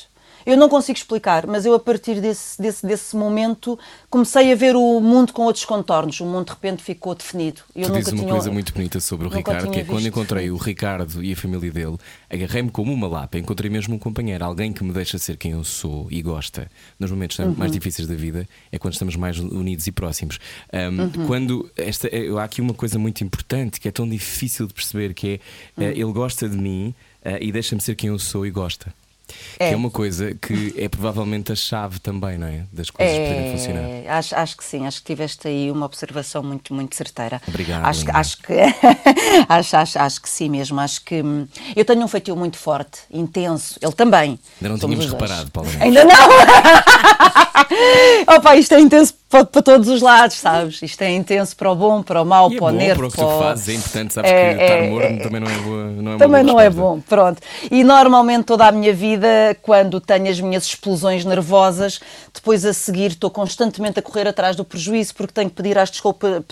[0.47, 3.77] Eu não consigo explicar, mas eu a partir desse, desse, desse momento
[4.09, 6.21] comecei a ver o mundo com outros contornos.
[6.21, 7.61] O mundo de repente ficou definido.
[7.75, 8.33] Eu tu nunca dizes uma tinha...
[8.33, 10.55] coisa muito bonita sobre o Ricardo, que é quando encontrei o.
[10.55, 11.97] Ricardo e a família dele,
[12.29, 15.65] agarrei-me como uma lapa, encontrei mesmo um companheiro, alguém que me deixa ser quem eu
[15.65, 16.71] sou e gosta.
[16.97, 17.53] Nos momentos Uhum.
[17.57, 20.39] mais difíceis da vida é quando estamos mais unidos e próximos.
[20.73, 21.27] Um, Uhum.
[21.27, 25.41] Quando esta, há aqui uma coisa muito importante que é tão difícil de perceber, que
[25.77, 25.87] é Uhum.
[25.89, 28.93] eh, ele gosta de mim eh, e deixa-me ser quem eu sou e gosta.
[29.57, 29.73] Que É.
[29.73, 32.61] é uma coisa que é provavelmente a chave também, não é?
[32.71, 33.83] Das coisas poderem funcionar.
[33.83, 37.41] É, acho, acho que sim, acho que tiveste aí uma observação muito, muito certeira.
[37.47, 38.17] Obrigado, Acho, Linda.
[38.19, 38.53] acho que
[39.49, 40.79] acho, acho, acho que sim mesmo.
[40.79, 43.77] Acho que hum, eu tenho um feitio muito forte, intenso.
[43.81, 44.39] Ele também.
[44.61, 45.69] Ainda não tínhamos reparado, Paulo.
[45.79, 46.15] Ainda não!
[48.37, 50.81] Opa, isto é intenso para, para todos os lados, sabes?
[50.81, 52.97] Isto é intenso para o bom, para o mau, é para o bom nervo.
[52.99, 55.17] para o que tu fazes, é importante, sabes É, que estar é, morno é.
[55.17, 55.85] também não é boa.
[55.87, 56.81] Não é Também não é resposta.
[56.95, 57.41] bom, pronto.
[57.71, 59.16] E normalmente toda a minha vida,
[59.61, 61.99] quando tenho as minhas explosões nervosas,
[62.33, 65.89] depois a seguir estou constantemente a correr atrás do prejuízo porque tenho que pedir as
[65.89, 66.43] desculpa,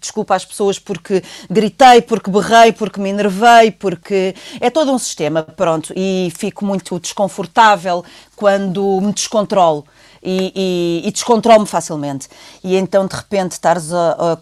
[0.00, 5.42] desculpa às pessoas porque gritei, porque berrei, porque me enervei, porque é todo um sistema,
[5.42, 5.92] pronto.
[5.96, 8.04] E fico muito desconfortável
[8.36, 9.84] quando me descontrolo.
[10.26, 12.28] E, e, e descontrolo-me facilmente.
[12.62, 13.90] E então, de repente, estares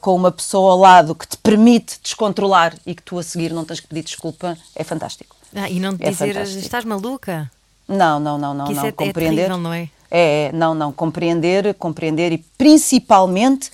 [0.00, 3.64] com uma pessoa ao lado que te permite descontrolar e que tu a seguir não
[3.64, 5.34] tens que pedir desculpa, é fantástico.
[5.52, 6.60] Ah, e não te É dizer fantástico.
[6.60, 7.50] estás maluca?
[7.88, 8.86] Não, não, não, não, Que isso não.
[8.86, 9.36] é- é compreender.
[9.36, 9.88] terrível, não é?
[10.10, 10.92] É, é, não, não.
[10.92, 13.70] Compreender, compreender e principalmente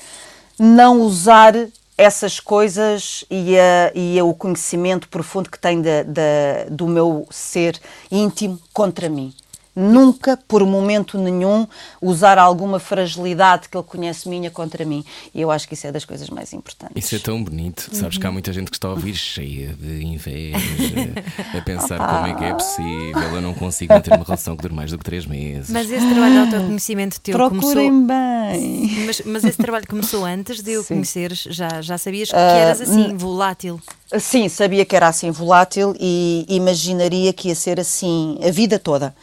[0.59, 1.55] não usar
[1.97, 7.27] essas coisas e, a, e a- o conhecimento profundo que tem da- da- do meu
[7.31, 7.79] ser
[8.11, 9.35] íntimo contra mim.
[9.79, 11.67] Nunca, por momento nenhum,
[12.03, 15.05] usar alguma fragilidade que ele conhece minha contra mim.
[15.33, 16.97] E eu acho que isso é das coisas mais importantes.
[17.05, 17.88] Isso é tão bonito.
[17.93, 18.31] Sabes que Uhum.
[18.31, 21.14] há muita gente que está a ouvir cheia de inveja,
[21.57, 23.35] a pensar como é que é possível.
[23.37, 25.71] Eu não consigo manter uma relação que dure mais do que três meses.
[25.71, 28.07] Mas esse trabalho de autoconhecimento teu Procurem começou.
[28.07, 28.91] bem.
[29.07, 30.95] Mas, mas esse trabalho começou antes de eu Sim.
[30.95, 33.81] conheceres, já, já sabias que Ah, eras assim, volátil.
[34.19, 39.14] Sim, sabia que era assim volátil e imaginaria que ia ser assim a vida toda.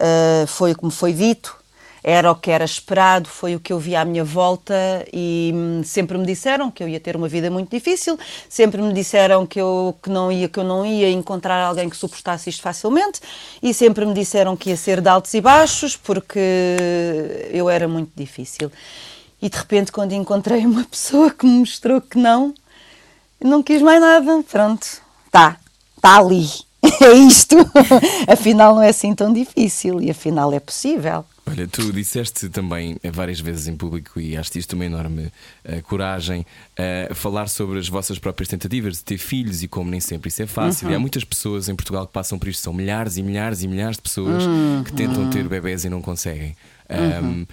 [0.00, 1.60] Uh, foi como foi dito,
[2.02, 4.74] era o que era esperado, foi o que eu vi à minha volta
[5.12, 8.92] e hum, sempre me disseram que eu ia ter uma vida muito difícil, sempre me
[8.92, 12.62] disseram que eu, que não ia, que eu não ia encontrar alguém que suportasse isto
[12.62, 13.20] facilmente
[13.62, 16.40] e sempre me disseram que ia ser de altos e baixos porque
[17.50, 18.72] eu era muito difícil.
[19.42, 22.54] E de repente, quando encontrei uma pessoa que me mostrou que não,
[23.40, 24.42] não quis mais nada.
[24.50, 24.86] Pronto,
[25.30, 25.56] tá,
[26.00, 26.69] tá ali.
[27.02, 27.56] É isto.
[28.28, 31.24] afinal, não é assim tão difícil e afinal é possível.
[31.46, 35.32] Olha, tu disseste também eh, várias vezes em público e acho isto uma enorme
[35.64, 39.98] eh, coragem eh, falar sobre as vossas próprias tentativas de ter filhos e como nem
[40.00, 40.86] sempre isso é fácil.
[40.86, 40.92] Uhum.
[40.92, 43.68] E há muitas pessoas em Portugal que passam por isto, são milhares e milhares e
[43.68, 44.82] milhares de pessoas Uhum.
[44.84, 46.54] que tentam ter bebés e não conseguem.
[46.88, 47.46] Ahm,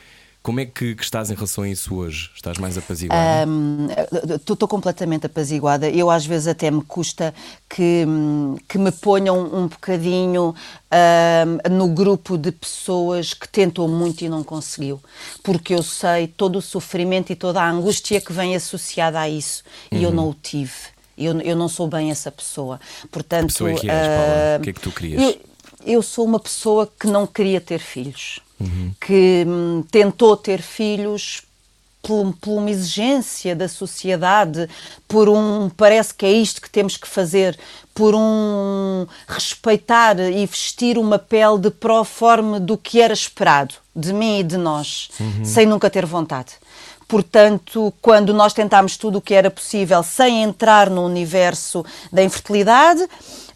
[0.48, 2.30] como é que, que estás em relação a isso hoje?
[2.34, 3.46] Estás mais apaziguada?
[4.34, 5.90] Estou completamente apaziguada.
[5.90, 7.34] Eu às vezes até me custa
[7.70, 8.06] que,
[8.66, 10.56] que me ponham um bocadinho
[11.70, 15.02] no grupo de pessoas que tentou muito e não conseguiu.
[15.44, 19.64] Porque eu sei todo o sofrimento e toda a angústia que vem associada a isso.
[19.92, 20.72] E eu não o tive.
[21.18, 22.80] Eu, eu não sou bem essa pessoa.
[23.12, 24.58] Portanto, pessoa é que és, Paula?
[24.60, 25.22] O que é que tu querias?
[25.22, 25.38] eu-
[25.86, 28.40] eu sou uma pessoa que não queria ter filhos,
[29.00, 31.44] que hum, tentou ter filhos
[32.02, 34.70] por, por uma exigência da sociedade,
[35.08, 37.58] por um parece que é isto que temos que fazer,
[37.94, 44.40] por um respeitar e vestir uma pele de proforme do que era esperado de mim
[44.40, 45.10] e de nós,
[45.44, 46.54] sem nunca ter vontade.
[47.08, 53.08] Portanto, quando nós tentámos tudo o que era possível sem entrar no universo da infertilidade,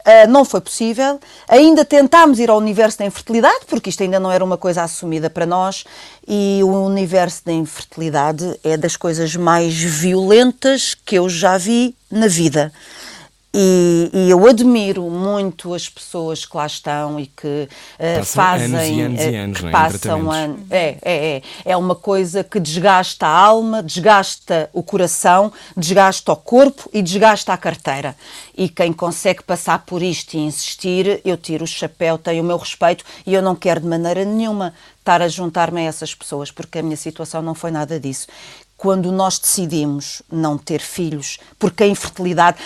[0.06, 1.20] ah, não foi possível.
[1.48, 5.30] Ainda tentámos ir ao universo da infertilidade, porque isto ainda não era uma coisa assumida
[5.30, 5.84] para nós,
[6.28, 12.28] e o universo da infertilidade é das coisas mais violentas que eu já vi na
[12.28, 12.72] vida.
[13.54, 17.68] E, e eu admiro muito as pessoas que lá estão e que
[18.00, 18.66] eh, Passam fazem.
[18.76, 20.60] anos e anos e eh, anos, que é, passam anos.
[20.72, 21.42] É, é, é.
[21.66, 27.52] É uma coisa que desgasta a alma, desgasta o coração, desgasta o corpo e desgasta
[27.52, 28.16] a carteira.
[28.58, 32.58] E quem consegue passar por isto e insistir, eu tiro o chapéu, tenho o meu
[32.58, 36.80] respeito e eu não quero de maneira nenhuma estar a juntar-me a essas pessoas, porque
[36.80, 38.28] a minha situação não foi nada disso
[38.82, 42.58] quando nós decidimos não ter filhos, porque a infertilidade,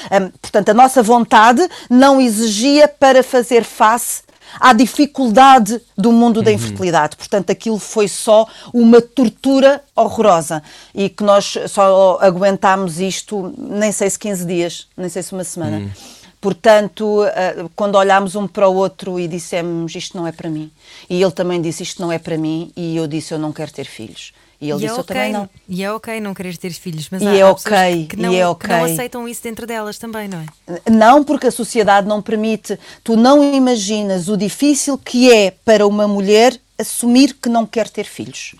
[0.41, 4.23] portanto, a nossa vontade não exigia para fazer face
[4.57, 7.17] à dificuldade do mundo da infertilidade.
[7.17, 14.09] Portanto, aquilo foi só uma tortura horrorosa e que nós só aguentámos isto, nem sei
[14.09, 15.91] se 15 dias, nem sei se uma semana.
[16.39, 20.71] Portanto, uh, quando olhámos um para o outro e dissemos isto não é para mim,
[21.09, 23.73] e ele também disse isto não é para mim, e eu disse eu não quero
[23.73, 24.31] ter filhos.
[24.59, 25.49] E ele E é disse eu ok, também não.
[25.67, 28.15] E é ok não querer ter filhos, mas E há, é há ok, pessoas que
[28.17, 30.89] não, e é que não aceitam isso dentro delas também, não é?
[30.89, 32.79] Não, porque a sociedade não permite.
[33.03, 38.05] Tu não imaginas o difícil que é para uma mulher assumir que não quer ter
[38.05, 38.55] filhos.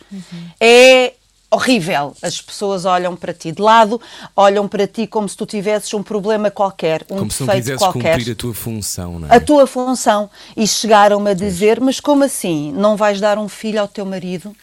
[0.59, 1.13] É
[1.49, 2.15] horrível.
[2.21, 3.99] As pessoas olham para ti de lado,
[4.35, 7.77] olham para ti como se tu tivesses um problema qualquer, um Como se não defeito
[7.79, 8.17] qualquer.
[8.17, 9.35] cumprir a tua função, não é?
[9.35, 12.71] a tua função e chegaram-me a dizer, mas como assim?
[12.73, 14.55] Não vais dar um filho ao teu marido?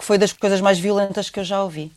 [0.00, 1.92] Que foi das coisas mais violentas que eu já ouvi.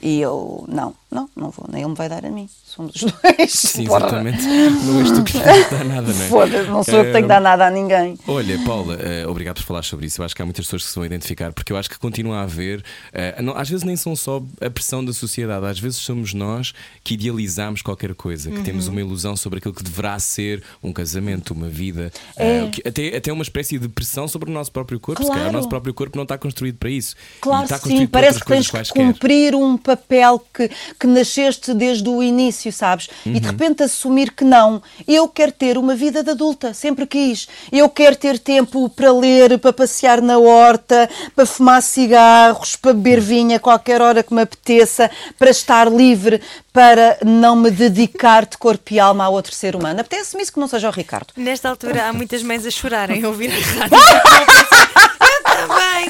[0.00, 2.48] E eu, não, não, não vou, nem ele me vai dar a mim.
[2.66, 3.50] Somos os dois.
[3.52, 3.98] Sim, Porra.
[4.06, 4.42] exatamente.
[4.46, 6.28] Não és tu que tens dar nada, não é?
[6.28, 8.18] Foda-se, não sou eu que tenho que dar nada a ninguém.
[8.26, 10.20] Olha, Paula, eh, obrigado por falar sobre isso.
[10.20, 12.38] Eu acho que há muitas pessoas que se vão identificar, porque eu acho que continua
[12.38, 12.84] a haver.
[13.12, 17.14] eh, às vezes nem são só a pressão da sociedade, às vezes somos nós que
[17.14, 18.92] idealizamos qualquer coisa, que temos Uhum.
[18.92, 22.58] uma ilusão sobre aquilo que deverá ser um casamento, uma vida, É.
[22.64, 25.22] eh, que- até, até uma espécie de pressão sobre o nosso próprio corpo.
[25.22, 25.56] Se calhar o Claro.
[25.56, 27.16] nosso próprio corpo não está construído para isso.
[27.40, 29.06] Claro, sim, parece que tens que quaisquer.
[29.06, 30.68] cumprir um papel que,
[30.98, 33.08] que nasceste desde o início, sabes?
[33.24, 33.34] E Uhum.
[33.40, 34.82] de repente assumir que não.
[35.06, 37.46] Eu quero ter uma vida de adulta, sempre quis.
[37.70, 43.20] Eu quero ter tempo para ler, para passear na horta, para fumar cigarros, para beber
[43.20, 46.40] vinho a qualquer hora que me apeteça, para estar livre,
[46.78, 49.98] para não me dedicar de corpo e alma a outro ser humano.
[50.00, 51.32] Apetece-me isso que não seja o Ricardo.
[51.36, 53.98] Nesta altura há muitas mães a chorarem a ouvir a rádio.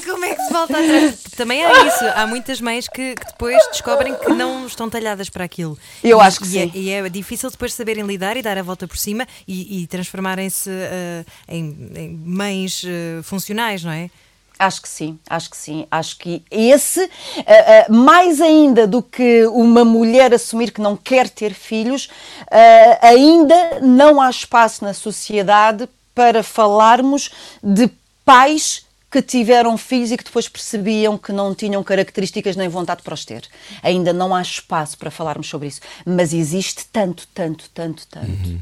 [0.04, 1.22] Como é que se volta atrás?
[1.38, 2.04] Também é isso.
[2.14, 5.78] Há muitas mães que, que depois descobrem que não estão talhadas para aquilo.
[6.04, 6.70] Eu E- acho que e é, sim.
[6.74, 10.68] e é difícil depois saberem lidar e dar a volta por cima e, e transformarem-se
[10.70, 14.11] eh, em, em mães eh, funcionais, não é?
[14.59, 15.87] Acho que sim, acho que sim.
[15.90, 17.09] Acho que esse,
[17.47, 22.09] ah, ah, mais ainda do que uma mulher assumir que não quer ter filhos,
[22.51, 27.31] ah, ainda não há espaço na sociedade para falarmos
[27.62, 27.88] de
[28.25, 33.14] pais que tiveram filhos e que depois percebiam que não tinham características nem vontade para
[33.14, 33.44] os ter.
[33.83, 35.81] Ainda não há espaço para falarmos sobre isso.
[36.05, 38.61] Mas existe tanto, tanto, tanto, tanto.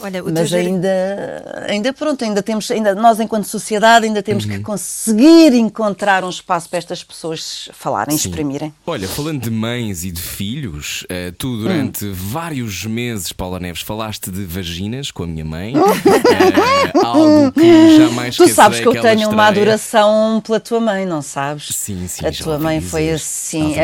[0.00, 4.50] Olha, teu Mas ainda, ainda pronto, ainda temos, ainda, nós enquanto sociedade ainda temos Uhum.
[4.52, 8.28] que conseguir encontrar um espaço para estas pessoas falarem, Sim.
[8.28, 8.74] exprimirem.
[8.86, 14.30] Olha, falando de mães e de filhos, eh, tu durante vários meses, Paula Neves, falaste
[14.30, 15.72] de vaginas com a minha mãe.
[15.76, 19.48] eh, algo que jamais Tu sabes que eu tenho uma estreia.
[19.48, 21.68] adoração pela tua mãe, não sabes?
[21.72, 22.90] Sim, sim, A tua mãe dizer.
[22.90, 23.62] foi assim.
[23.62, 23.80] muito de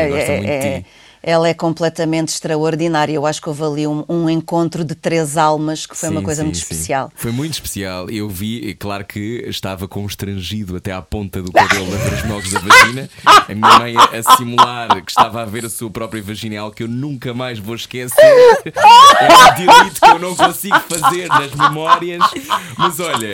[0.49, 0.85] é- ti.
[1.23, 3.13] Ela é completamente extraordinária.
[3.13, 6.25] Eu acho que houve ali um, um encontro de três almas que foi uma Sim,
[6.25, 6.63] coisa sim, muito sim.
[6.63, 7.11] especial.
[7.15, 8.09] Foi muito especial.
[8.09, 12.25] Eu vi, e claro que estava constrangido até à ponta do cabelo a ver os
[12.25, 13.09] nogos da vagina.
[13.25, 16.75] A minha mãe a simular que estava a ver a sua própria vagina é algo
[16.75, 18.21] que eu nunca mais vou esquecer.
[18.65, 22.21] É um delito que eu não consigo fazer nas memórias.
[22.77, 23.33] Mas olha,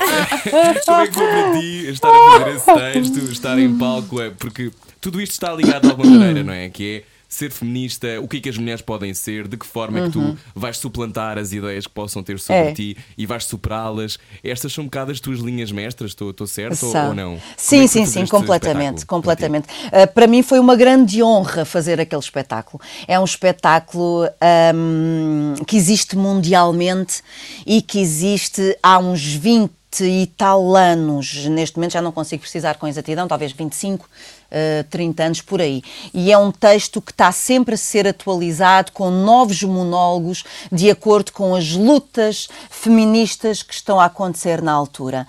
[0.85, 4.21] como é que foi para ti estar a fazer esse texto, estar em palco?
[4.21, 4.71] É, porque
[5.01, 6.69] tudo isto está ligado de alguma maneira, não é?
[6.69, 9.99] Que é ser feminista, o que é que as mulheres podem ser, de que forma
[9.99, 12.67] é que tu vais suplantar as ideias que possam ter sobre Uhum.
[12.69, 12.73] É.
[12.73, 14.17] ti e vais superá-las.
[14.43, 17.33] Estas são um bocado as tuas linhas mestras, estou certo ou- ou não?
[17.35, 19.67] É Sim, foi sim, sim, completamente, completamente.
[19.87, 22.81] Uh, para mim foi uma grande honra fazer aquele espetáculo.
[23.07, 24.27] É um espetáculo
[24.75, 27.21] um, que existe mundialmente
[27.65, 31.45] e que existe há uns 20 e tal anos.
[31.45, 35.81] Neste momento já não consigo precisar com exatidão, talvez 25, uh, 30 anos por aí.
[36.13, 41.31] E é um texto que está sempre a ser atualizado com novos monólogos de acordo
[41.31, 45.27] com as lutas feministas que estão a acontecer na altura.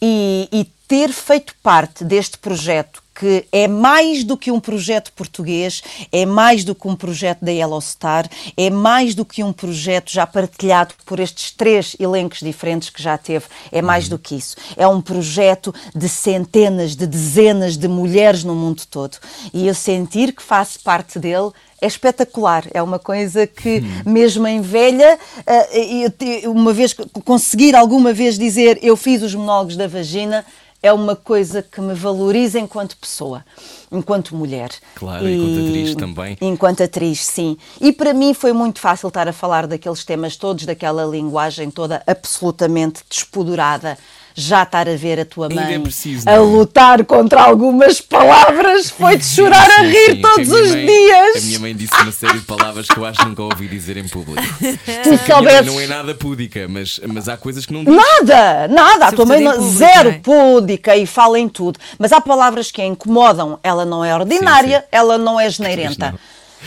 [0.00, 5.82] E, e ter feito parte deste projeto que é mais do que um projeto português,
[6.12, 10.12] é mais do que um projeto da Yellow Star, é mais do que um projeto
[10.12, 14.54] já partilhado por estes três elencos diferentes que já teve, é mais do que isso.
[14.76, 19.18] É um projeto de centenas, de dezenas de mulheres no mundo todo.
[19.52, 21.50] E eu sentir que faço parte dele
[21.80, 26.92] é espetacular, é uma coisa que, mesmo em velha, eh, uma vez
[27.24, 30.44] conseguir alguma vez dizer eu fiz os monólogos da vagina
[30.82, 33.44] é uma coisa que me valoriza enquanto pessoa,
[33.90, 34.70] enquanto mulher.
[34.94, 36.38] Claro, enquanto atriz também.
[36.40, 37.56] Enquanto atriz, sim.
[37.80, 42.02] E para mim foi muito fácil estar a falar daqueles temas todos, daquela linguagem toda
[42.06, 43.98] absolutamente despodurada.
[44.40, 46.38] Já estar a ver a tua Ainda mãe é preciso, a é?
[46.38, 50.86] lutar contra algumas palavras foi de chorar a Sim, rir sim, todos a os mãe-
[50.86, 51.36] dias.
[51.36, 53.96] A minha mãe disse uma série de palavras que eu acho que nunca ouvi dizer
[53.96, 54.40] em público.
[54.62, 57.82] Tu A minha mãe soubesses- não é nada púdica, mas, mas há coisas que não
[57.82, 57.92] diz.
[57.92, 59.06] Nada, nada.
[59.06, 60.18] A tua mãe público, zero é?
[60.20, 61.80] púdica e fala em tudo.
[61.98, 63.58] Mas há palavras que a incomodam.
[63.60, 64.86] Ela não é ordinária, sim.
[64.92, 66.14] ela não é geneirenta.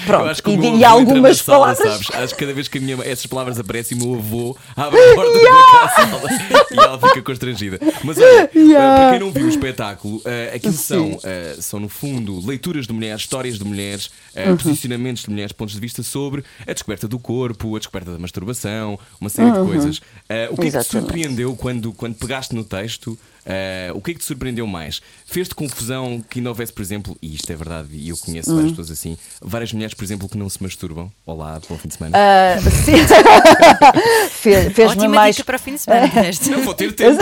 [0.06, 2.06] Pronto, e, e entra algumas sala, palavras.
[2.06, 2.10] sabes?
[2.24, 5.32] Acho que cada vez que minha, essas palavras aparecem, o meu avô abre a porta
[5.40, 6.30] da sala
[6.72, 7.80] e ela fica constrangida.
[8.04, 8.96] Mas olha, Yeah.
[8.96, 12.94] para quem não viu o espetáculo, eh, aquilo são, eh, são, no fundo, leituras de
[12.94, 14.58] mulheres, histórias de mulheres, eh, Uhum.
[14.58, 18.98] posicionamentos de mulheres, pontos de vista sobre a descoberta do corpo, a descoberta da masturbação,
[19.20, 20.02] uma série de coisas.
[20.30, 20.80] Eh, o que é que te Uhum.
[20.82, 20.88] Exatamente.
[20.90, 23.18] surpreendeu quando, quando pegaste no texto?
[23.46, 25.02] Eh, o que é que te surpreendeu mais?
[25.26, 28.56] Fez-te confusão que ainda houvesse, por exemplo, e isto é verdade, e eu conheço Uhum.
[28.58, 31.12] várias pessoas assim, várias mulheres, por exemplo, que não se masturbam.
[31.26, 32.18] Olá, bom fim de semana.
[32.18, 32.94] Ah, sim.
[34.30, 35.36] Fe- Fez-me Ótima mais.
[35.36, 36.12] dica para o fim de semana.
[36.52, 37.18] Eu vou ter tempo.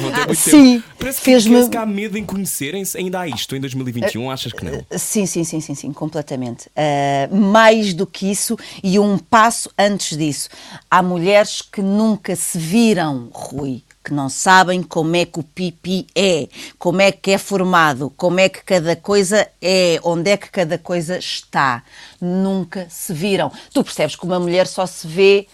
[0.00, 0.84] Vou ter muito Sim, tempo.
[0.98, 2.96] Parece que, fez-me- parece que há medo em conhecerem-se.
[2.98, 4.84] Ainda há isto em 2021, achas que não?
[4.96, 6.68] Sim, sim, sim, sim, sim, completamente.
[6.76, 10.48] Ah, mais do que isso e um passo antes disso.
[10.90, 16.06] Há mulheres que nunca se viram, Rui, que não sabem como é que o pipi
[16.14, 16.46] é,
[16.78, 20.76] como é que é formado, como é que cada coisa é, onde é que cada
[20.76, 21.82] coisa está.
[22.20, 23.50] Nunca se viram.
[23.72, 25.48] Tu percebes que uma mulher só se vê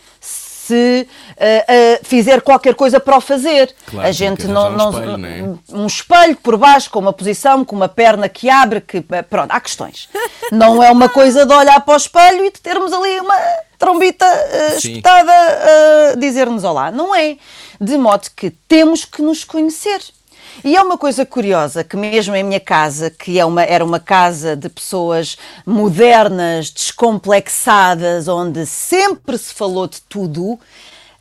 [0.70, 3.74] se ah, ah, fizer qualquer coisa para o fazer.
[3.86, 5.78] Claro, a gente não, arranjar um não- espelho, não é?
[5.82, 9.60] um espelho por baixo, com uma posição, com uma perna que abre, que pronto, há
[9.60, 10.08] questões.
[10.52, 13.36] Não é uma coisa de olhar para o espelho e de termos ali uma
[13.78, 14.92] trombita eh, Sim.
[14.92, 16.90] espetada a dizer-nos olá.
[16.90, 17.36] Não é.
[17.80, 20.00] De modo que temos que nos conhecer.
[20.64, 24.00] E é uma coisa curiosa que mesmo em minha casa, que é uma, era uma
[24.00, 30.58] casa de pessoas modernas, descomplexadas, onde sempre se falou de tudo,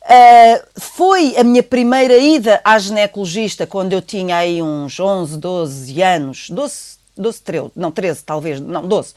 [0.02, 6.02] Uh, foi a minha primeira ida à ginecologista quando eu tinha aí uns 11, 12
[6.02, 9.14] anos, 12, 12 13, não, 13 talvez, não, 12,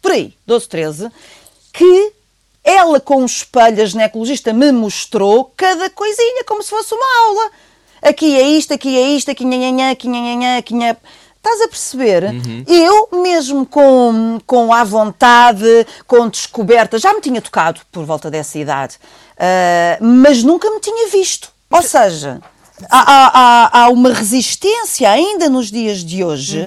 [0.00, 1.10] por aí, 12, 13,
[1.72, 2.12] que
[2.62, 7.50] ela com um espelho, a ginecologista, me mostrou cada coisinha, como se fosse uma aula.
[8.08, 10.96] Aqui é isto, aqui é isto, aqui nhanhanhã, aqui nhanhanhã, aqui nha...
[11.36, 12.24] Estás a perceber?
[12.66, 18.58] Eu, mesmo com, com à vontade, com descoberta, já me tinha tocado por volta dessa
[18.58, 18.96] idade,
[19.38, 21.50] ah, mas nunca me tinha visto.
[21.70, 22.40] Ou seja,
[22.90, 26.66] há, há- há- uma resistência ainda nos dias de hoje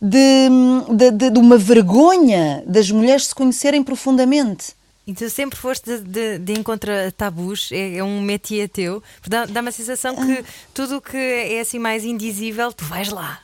[0.00, 0.48] de,
[0.90, 4.74] de, de- de uma vergonha das mulheres se conhecerem profundamente.
[5.06, 9.02] E tu sempre foste de, de, de encontrar tabus, é, é um métier teu.
[9.26, 13.38] Dá- Dá-me a sensação que tudo o que é assim mais indizível, tu vais lá.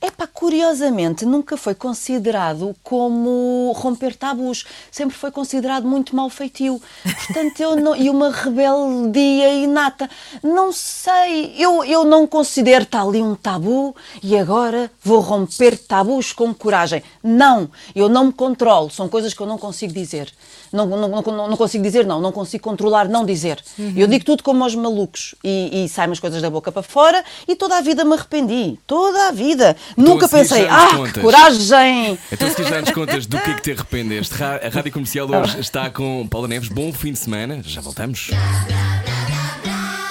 [0.00, 4.64] Epá, curiosamente, nunca foi considerado como romper tabus.
[4.90, 6.80] Sempre foi considerado muito mal feitio.
[7.26, 10.08] Portanto, eu não, e uma rebeldia inata.
[10.42, 16.32] Não sei, eu, eu não considero está ali um tabu e agora vou romper tabus
[16.32, 17.02] com coragem.
[17.22, 18.90] Não, eu não me controlo.
[18.90, 20.32] São coisas que eu não consigo dizer.
[20.72, 23.62] Não, não, não, não- consigo dizer não, não consigo controlar não dizer.
[23.96, 27.24] Eu digo tudo como aos malucos e, e saem as coisas da boca para fora
[27.46, 28.78] e toda a vida me arrependi.
[28.86, 29.49] Toda a vida.
[29.96, 32.18] Nunca a seguir pensei, ah, que contas." coragem!
[32.32, 35.60] Então, se quiser nos contas do que é que te arrependeste, a Rádio Comercial hoje
[35.60, 36.68] está com Paula Neves.
[36.68, 37.60] Bom fim de semana.
[37.64, 38.30] Já voltamos.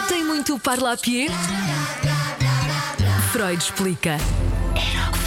[0.08, 1.30] Tem muito parlapier?
[3.32, 4.18] Freud explica.
[4.76, 5.19] Era o que.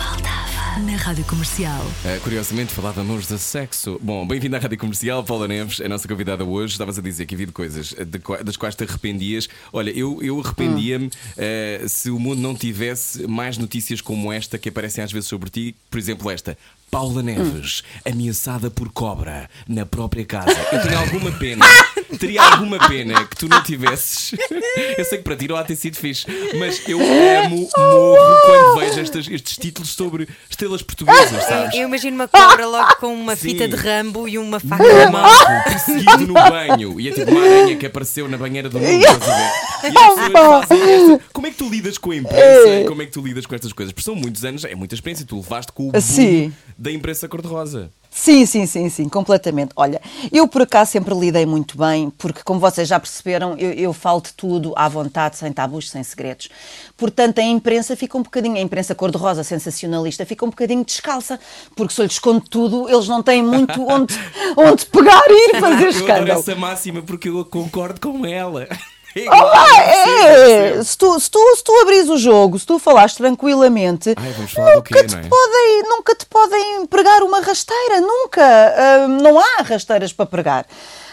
[0.81, 1.81] Na Rádio Comercial.
[2.05, 3.99] Uh, curiosamente, falávamos de sexo.
[4.03, 6.73] Bom, bem-vindo à Rádio Comercial, Paula Neves, a nossa convidada hoje.
[6.73, 9.49] Estavas a dizer que havia de coisas de qua- das quais te arrependias.
[9.73, 14.71] Olha, eu, eu arrependia-me uh, se o mundo não tivesse mais notícias como esta que
[14.71, 15.75] aparecem às vezes sobre ti.
[15.91, 16.57] Por exemplo, esta.
[16.93, 20.55] Paula Neves, ameaçada por cobra na própria casa.
[20.71, 21.65] Eu tenho alguma pena,
[22.21, 24.33] teria alguma pena que tu não tivesses.
[24.99, 26.27] Eu sei que para ti não há ter sido fixe,
[26.59, 31.75] mas eu amo, morro quando vejo estas- estes títulos sobre estrelas portuguesas, sabes?
[31.75, 33.51] Eu imagino uma cobra logo com uma Sim.
[33.51, 35.31] fita de rambo e uma faca na mão.
[35.65, 37.01] perseguido no banho.
[37.01, 39.93] E é tipo uma aranha que apareceu na banheira do mundo, estás a ver?
[39.93, 41.21] E as pessoas fazem esta.
[41.33, 42.89] Como é que tu lidas com a imprensa?
[42.89, 43.93] Como é que tu lidas com estas coisas?
[43.93, 45.27] Porque são muitos anos, é muita experiência.
[45.27, 46.53] Tu levaste com o boom Sim.
[46.83, 47.91] Da imprensa cor-de-rosa.
[48.11, 49.71] Sim, sim, sim, sim, completamente.
[49.77, 50.03] Olha,
[50.33, 54.21] eu por acaso sempre lidei muito bem, porque como vocês já perceberam, eu, eu falo
[54.21, 56.49] de tudo à vontade, sem tabus, sem segredos.
[56.97, 61.39] Portanto, a imprensa fica um bocadinho, a imprensa cor-de-rosa sensacionalista fica um bocadinho descalça,
[61.77, 64.15] porque se eu lhes conto tudo, eles não têm muito onde,
[64.59, 66.41] onde pegar e ir fazer eu adoro escândalo.
[66.41, 68.69] essa máxima porque eu concordo com ela.
[69.15, 70.83] É.
[70.83, 74.83] Se tu, se, tu, se tu abris o jogo, se tu falares tranquilamente, Ai, nunca,
[74.83, 75.21] quê, te é?
[75.29, 79.09] podem, nunca te podem pregar uma rasteira, nunca.
[79.21, 80.67] Não há rasteiras para pregar.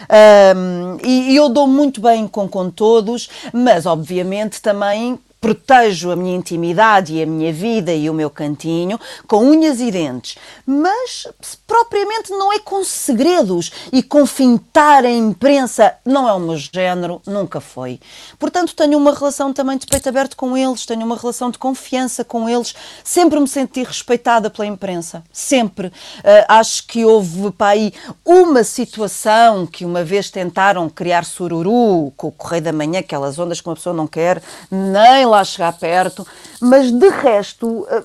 [0.08, 6.16] Ahm, e, e eu dou muito bem com, com todos, mas obviamente também protejo a
[6.16, 11.28] minha intimidade e a minha vida e o meu cantinho com unhas e dentes, mas
[11.66, 17.22] propriamente não é com segredos e com fintar a imprensa, não é o meu género,
[17.26, 18.00] nunca foi.
[18.38, 22.24] Portanto, tenho uma relação também de peito aberto com eles, tenho uma relação de confiança
[22.24, 25.88] com eles, sempre me senti respeitada pela imprensa, sempre.
[25.88, 27.94] Uh, acho que houve para aí
[28.26, 33.62] uma situação que uma vez tentaram criar sururu com o Correio da Manhã, aquelas ondas
[33.62, 36.26] que uma pessoa não quer, nem lá chegar perto,
[36.60, 38.04] mas de resto eh,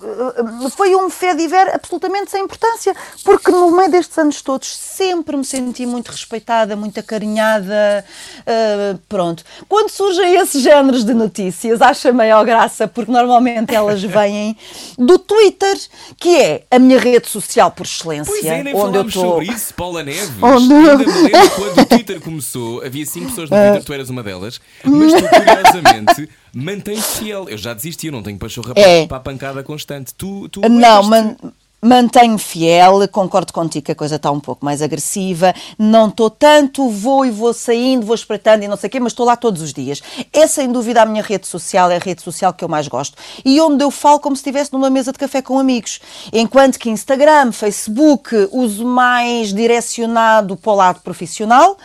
[0.67, 2.95] eh, foi um fé de ver absolutamente sem importância,
[3.25, 8.05] porque no meio destes anos todos sempre me senti muito respeitada, muito acarinhada,
[8.41, 9.43] uh, pronto.
[9.69, 14.57] Quando surgem esses géneros de notícias, acho a maior graça, porque normalmente elas vêm
[14.97, 15.77] do Twitter,
[16.19, 18.33] que é a minha rede social por excelência.
[18.33, 19.11] Pois é, nem onde eu tô...
[19.11, 20.31] sobre isso, Paula Neves.
[20.43, 24.11] Onde- Ainda me lembro quando o Twitter começou, havia cinco pessoas no Twitter, tu eras
[24.11, 27.49] uma delas, mas tu curiosamente mantens fiel.
[27.49, 29.07] Eu já desisti, eu não tenho pachorra É.
[29.07, 30.15] para a pancada constante.
[30.15, 31.37] Tu, tu Não, man,
[31.85, 35.55] mantenho fiel, concordo contigo que a coisa está um pouco mais agressiva.
[35.79, 39.13] Não estou tanto, vou e vou saindo, vou espreitando e não sei o quê, mas
[39.13, 40.03] estou lá todos os dias.
[40.33, 43.19] É sem dúvida a minha rede social, é a rede social que eu mais gosto.
[43.45, 46.01] E onde eu falo como se estivesse numa mesa de café com amigos.
[46.33, 51.77] Enquanto que Instagram, Facebook, uso mais direcionado para o lado profissional.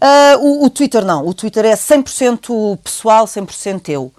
[0.00, 4.12] Ah, o, o Twitter não, o Twitter é 100% pessoal, 100% eu.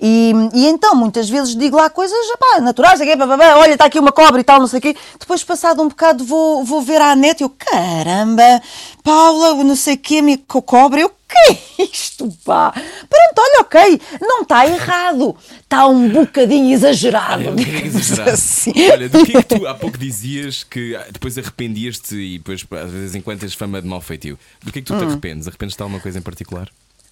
[0.00, 3.26] E, e então, muitas vezes digo lá coisas pá, naturais, quê, pá,
[3.56, 4.96] olha, está aqui uma cobra e tal, não sei o quê.
[5.18, 8.62] Depois, passado um bocado, vou, vou ver à net e eu, caramba,
[9.02, 12.70] Paula, não sei o quê, minha co- cobra, eu, que é isto, pá?
[12.72, 17.42] Pronto, olha, ok, não está errado, está um bocadinho exagerado.
[17.42, 18.30] Olha, um bocadinho digamos exagerado.
[18.30, 18.72] assim.
[18.92, 22.64] Olha, do que é que tu há pouco dizias que ah, depois arrependias-te e depois
[22.70, 24.38] às vezes em quando tens fama de mau feitio?
[24.62, 24.98] Do que é que tu Hum.
[24.98, 25.48] te arrependes?
[25.48, 26.68] Arrependes-te de alguma coisa em particular?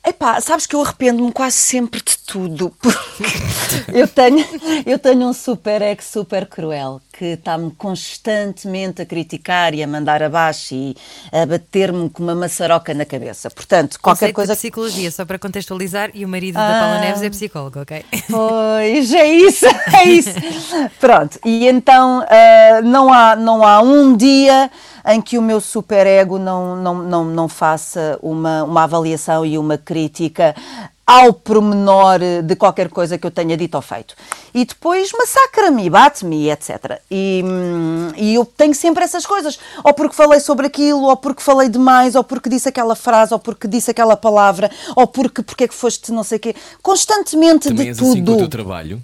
[0.06, 4.44] Epá, sabes que eu arrependo-me quase sempre de tudo, porque eu tenho,
[4.86, 10.22] eu tenho um super ex super cruel que está-me constantemente a criticar e a mandar
[10.22, 10.94] abaixo e
[11.32, 13.50] a bater-me com uma maçaroca na cabeça.
[13.50, 16.80] Portanto, qualquer Conceito coisa de psicologia, só para contextualizar, e o marido da Ah.
[16.80, 18.04] Paula Neves é psicólogo, ok?
[18.30, 20.30] Pois, é isso, é isso.
[21.00, 24.70] Pronto, e então ah, não, há, não há um dia
[25.06, 29.78] em que o meu superego não, não, não, não faça uma, uma avaliação e uma
[29.78, 30.54] crítica
[31.06, 34.16] ao pormenor de qualquer coisa que eu tenha dito ou feito.
[34.52, 37.00] E depois massacra-me, bate-me, etc.
[37.08, 39.56] E, hum, e eu tenho sempre essas coisas.
[39.84, 43.38] Ou porque falei sobre aquilo, ou porque falei demais, ou porque disse aquela frase, ou
[43.38, 46.56] porque disse aquela palavra, ou porque porque é que foste não sei o quê.
[46.82, 48.10] Constantemente Também de és tudo.
[48.10, 49.00] assim com o teu trabalho?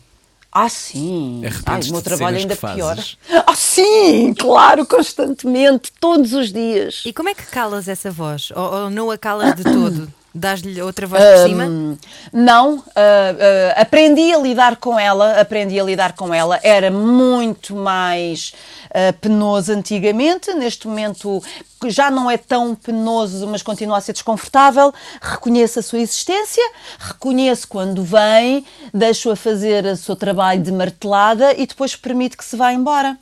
[0.54, 1.40] Ah, sim.
[1.42, 2.98] Ai, Arrependes-te o meu trabalho ainda pior.
[3.46, 7.02] Ah, sim, claro, constantemente, todos os dias.
[7.06, 8.50] E como é que calas essa voz?
[8.54, 10.12] Ou, ou não a calas de todo?
[10.34, 11.98] Dás-lhe outra voz por cima?
[12.32, 13.34] Não, ah,
[13.76, 16.58] ah, aprendi a lidar com ela, aprendi a lidar com ela.
[16.62, 18.54] Era muito mais
[18.90, 21.42] ah, penoso antigamente, neste momento
[21.86, 24.92] já não é tão penoso, mas continua a ser desconfortável.
[25.20, 26.62] Reconheço a sua existência,
[26.98, 28.64] reconheço quando vem,
[28.94, 33.18] deixo-a fazer o seu trabalho de martelada e depois permito que se vá embora.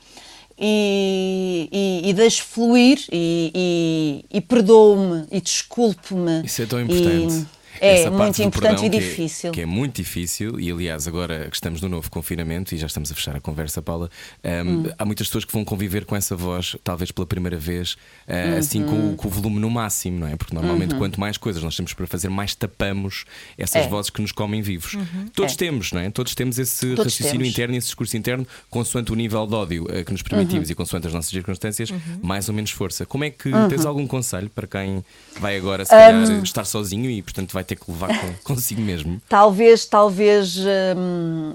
[0.60, 6.42] E, e, e deixo fluir e, e, e perdoo-me e desculpo-me.
[6.44, 7.46] Isso é tão importante.
[7.80, 9.52] É Essa muito importante perdão e que é- difícil.
[9.52, 13.10] Que é, muito difícil, e aliás, agora que estamos no novo confinamento e já estamos
[13.10, 14.10] a fechar a conversa, Paula,
[14.44, 17.96] hum, há muitas pessoas que vão conviver com essa voz, talvez pela primeira vez,
[18.28, 19.12] ah, assim com, Uhum.
[19.12, 20.36] o- com o volume no máximo, não é?
[20.36, 23.24] Porque normalmente, quanto mais coisas nós temos para fazer, mais tapamos
[23.56, 23.88] essas É.
[23.88, 24.96] vozes que nos comem vivos.
[25.34, 25.56] Todos É.
[25.56, 26.10] temos, não é?
[26.10, 27.48] Todos temos esse Todos raciocínio temos.
[27.48, 30.72] interno e esse discurso interno, consoante o nível de ódio ah, que nos permitimos Uhum.
[30.72, 31.90] e consoante as nossas circunstâncias,
[32.22, 33.06] mais ou menos força.
[33.06, 33.68] Como é que Uhum.
[33.68, 35.04] tens algum conselho para quem
[35.38, 36.42] vai agora, se calhar, Hum.
[36.42, 39.20] estar sozinho e, portanto, vai ter que levar com, consigo mesmo?
[39.28, 40.56] Talvez, talvez
[40.96, 41.54] hum,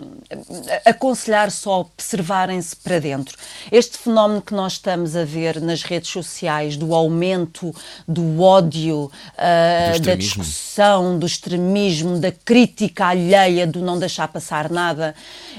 [0.86, 3.38] aconselhar só observarem-se para dentro.
[3.72, 7.74] Este fenómeno que nós estamos a ver nas redes sociais do aumento
[8.08, 14.70] do ódio, ah, Do da discussão, do extremismo, da crítica alheia, do não deixar passar
[14.70, 15.14] nada,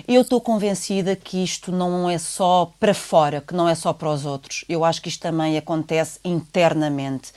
[0.08, 4.10] eu estou convencida que isto não é só para fora, que não é só para
[4.10, 4.64] os outros.
[4.68, 7.32] Eu acho que isto também acontece internamente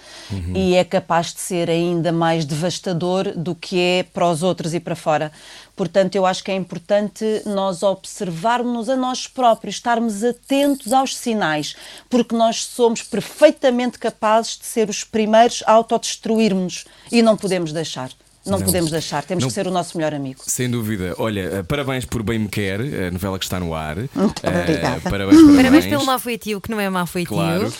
[0.56, 4.80] e é capaz de ser ainda mais devastador do que é para os outros e
[4.80, 5.32] para fora.
[5.76, 11.76] Portanto, eu acho que é importante nós observarmos a nós próprios, estarmos atentos aos sinais,
[12.10, 18.10] porque nós somos perfeitamente capazes de ser os primeiros a autodestruirmos e não podemos deixar.
[18.46, 18.66] Não, Não.
[18.66, 19.50] podemos deixar, temos Não.
[19.50, 20.40] que ser o nosso melhor amigo.
[20.48, 21.14] Sem dúvida.
[21.20, 23.98] Olha, eh, parabéns por Bem Me Quer, a novela que está no ar.
[24.16, 25.02] Muito Eh, obrigada.
[25.02, 25.56] Parabéns, parabéns.
[25.58, 27.36] Parabéns pelo mau feitio, que não é mau feitio.
[27.36, 27.72] Claro.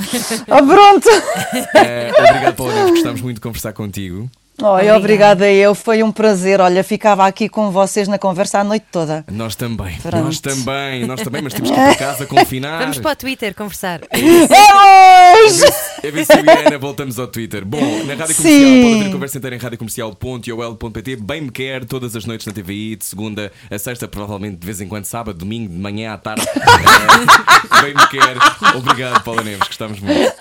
[0.48, 1.10] Oh, pronto!
[1.76, 4.30] Eh, obrigado, Paula Neves, gostámos muito de conversar contigo.
[4.62, 6.60] Oi, obrigada eu, foi um prazer.
[6.60, 9.24] Olha, ficava aqui com vocês na conversa a noite toda.
[9.32, 10.24] Nós também, Pronto.
[10.26, 12.80] nós também, nós também, mas temos que ir para casa confinar.
[12.80, 14.02] Vamos para o Twitter conversar.
[14.12, 15.89] Vamos!
[16.04, 17.66] É ver se eu e a Ana voltamos ao Twitter.
[17.66, 18.82] Bom, na Rádio Comercial Sim.
[18.82, 21.16] pode ouvir a conversa inteira em radiocomercial.ol.pt.
[21.18, 24.80] Bem me quer todas as noites na TVI, de segunda a sexta, provavelmente de vez
[24.82, 26.46] em quando, sábado, domingo, de manhã à tarde.
[27.82, 28.38] Bem me quer.
[28.76, 30.34] Obrigado, Paula Neves, gostamos muito.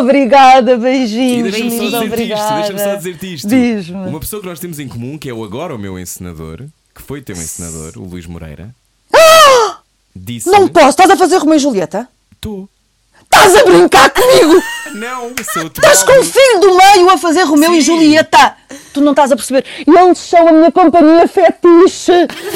[0.00, 1.52] Obrigada, beijinhos.
[1.52, 3.92] deixa-me só dizer-te isto, deixa-me só dizer-te isto.
[3.92, 7.02] Uma pessoa que nós temos em comum, que é o agora o meu encenador, que
[7.02, 8.74] foi teu encenador, o Luís Moreira,
[10.14, 10.50] disse.
[10.50, 12.08] Não posso, estás a fazer Romeu e Julieta?
[12.32, 12.68] Estou.
[13.36, 14.62] Estás a brincar comigo?
[14.94, 17.92] Não, sou o Estás com o filho do meio a fazer Romeu e Sim.
[17.94, 18.56] Julieta.
[18.94, 19.64] Tu não estás a perceber.
[19.86, 22.12] E eles são a minha companhia fetiche,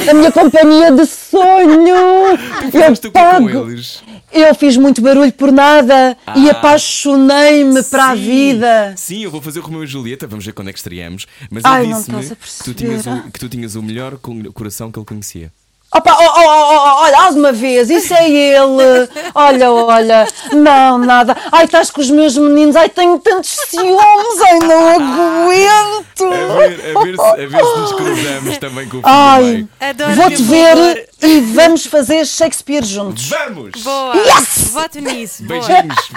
[0.09, 1.87] a minha companhia de sonho.
[1.87, 3.49] Eu pago.
[3.69, 4.01] eles?
[4.31, 6.53] Eu fiz muito barulho por nada e Ah.
[6.53, 8.93] apaixonei-me para a vida.
[8.97, 11.27] Sim, eu vou fazer o Romeu e Julieta, vamos ver quando é que estreamos.
[11.49, 14.91] Mas Ai, ele disse-me que, tu tinhas o, que tu tinhas o melhor co- coração
[14.91, 15.51] que ele conhecia.
[15.93, 19.09] Opa, oh, oh, oh, oh, olha, há de uma vez, isso é ele.
[19.35, 21.35] Olha, olha, não, nada.
[21.51, 26.23] Ai, estás com os meus meninos, ai, tenho tantos ciúmes, ai, não aguento.
[26.23, 29.67] A ver, a ver, se, a ver se nos cruzamos também com o Ai,
[30.15, 31.01] vou-te ver amor.
[31.23, 33.27] e vamos fazer Shakespeare juntos.
[33.27, 33.71] Vamos!
[33.83, 34.15] Boa!
[34.15, 34.69] Yes!
[34.71, 35.43] Voto nisso.
[35.43, 35.59] Boa.
[35.59, 36.09] Beijinhos.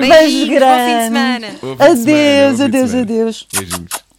[0.00, 0.82] Beijinhos, Beijo grande.
[0.82, 1.46] Bom fim de semana,
[1.78, 3.46] Adeus, adeus, adeus.
[3.52, 4.11] Beijinhos.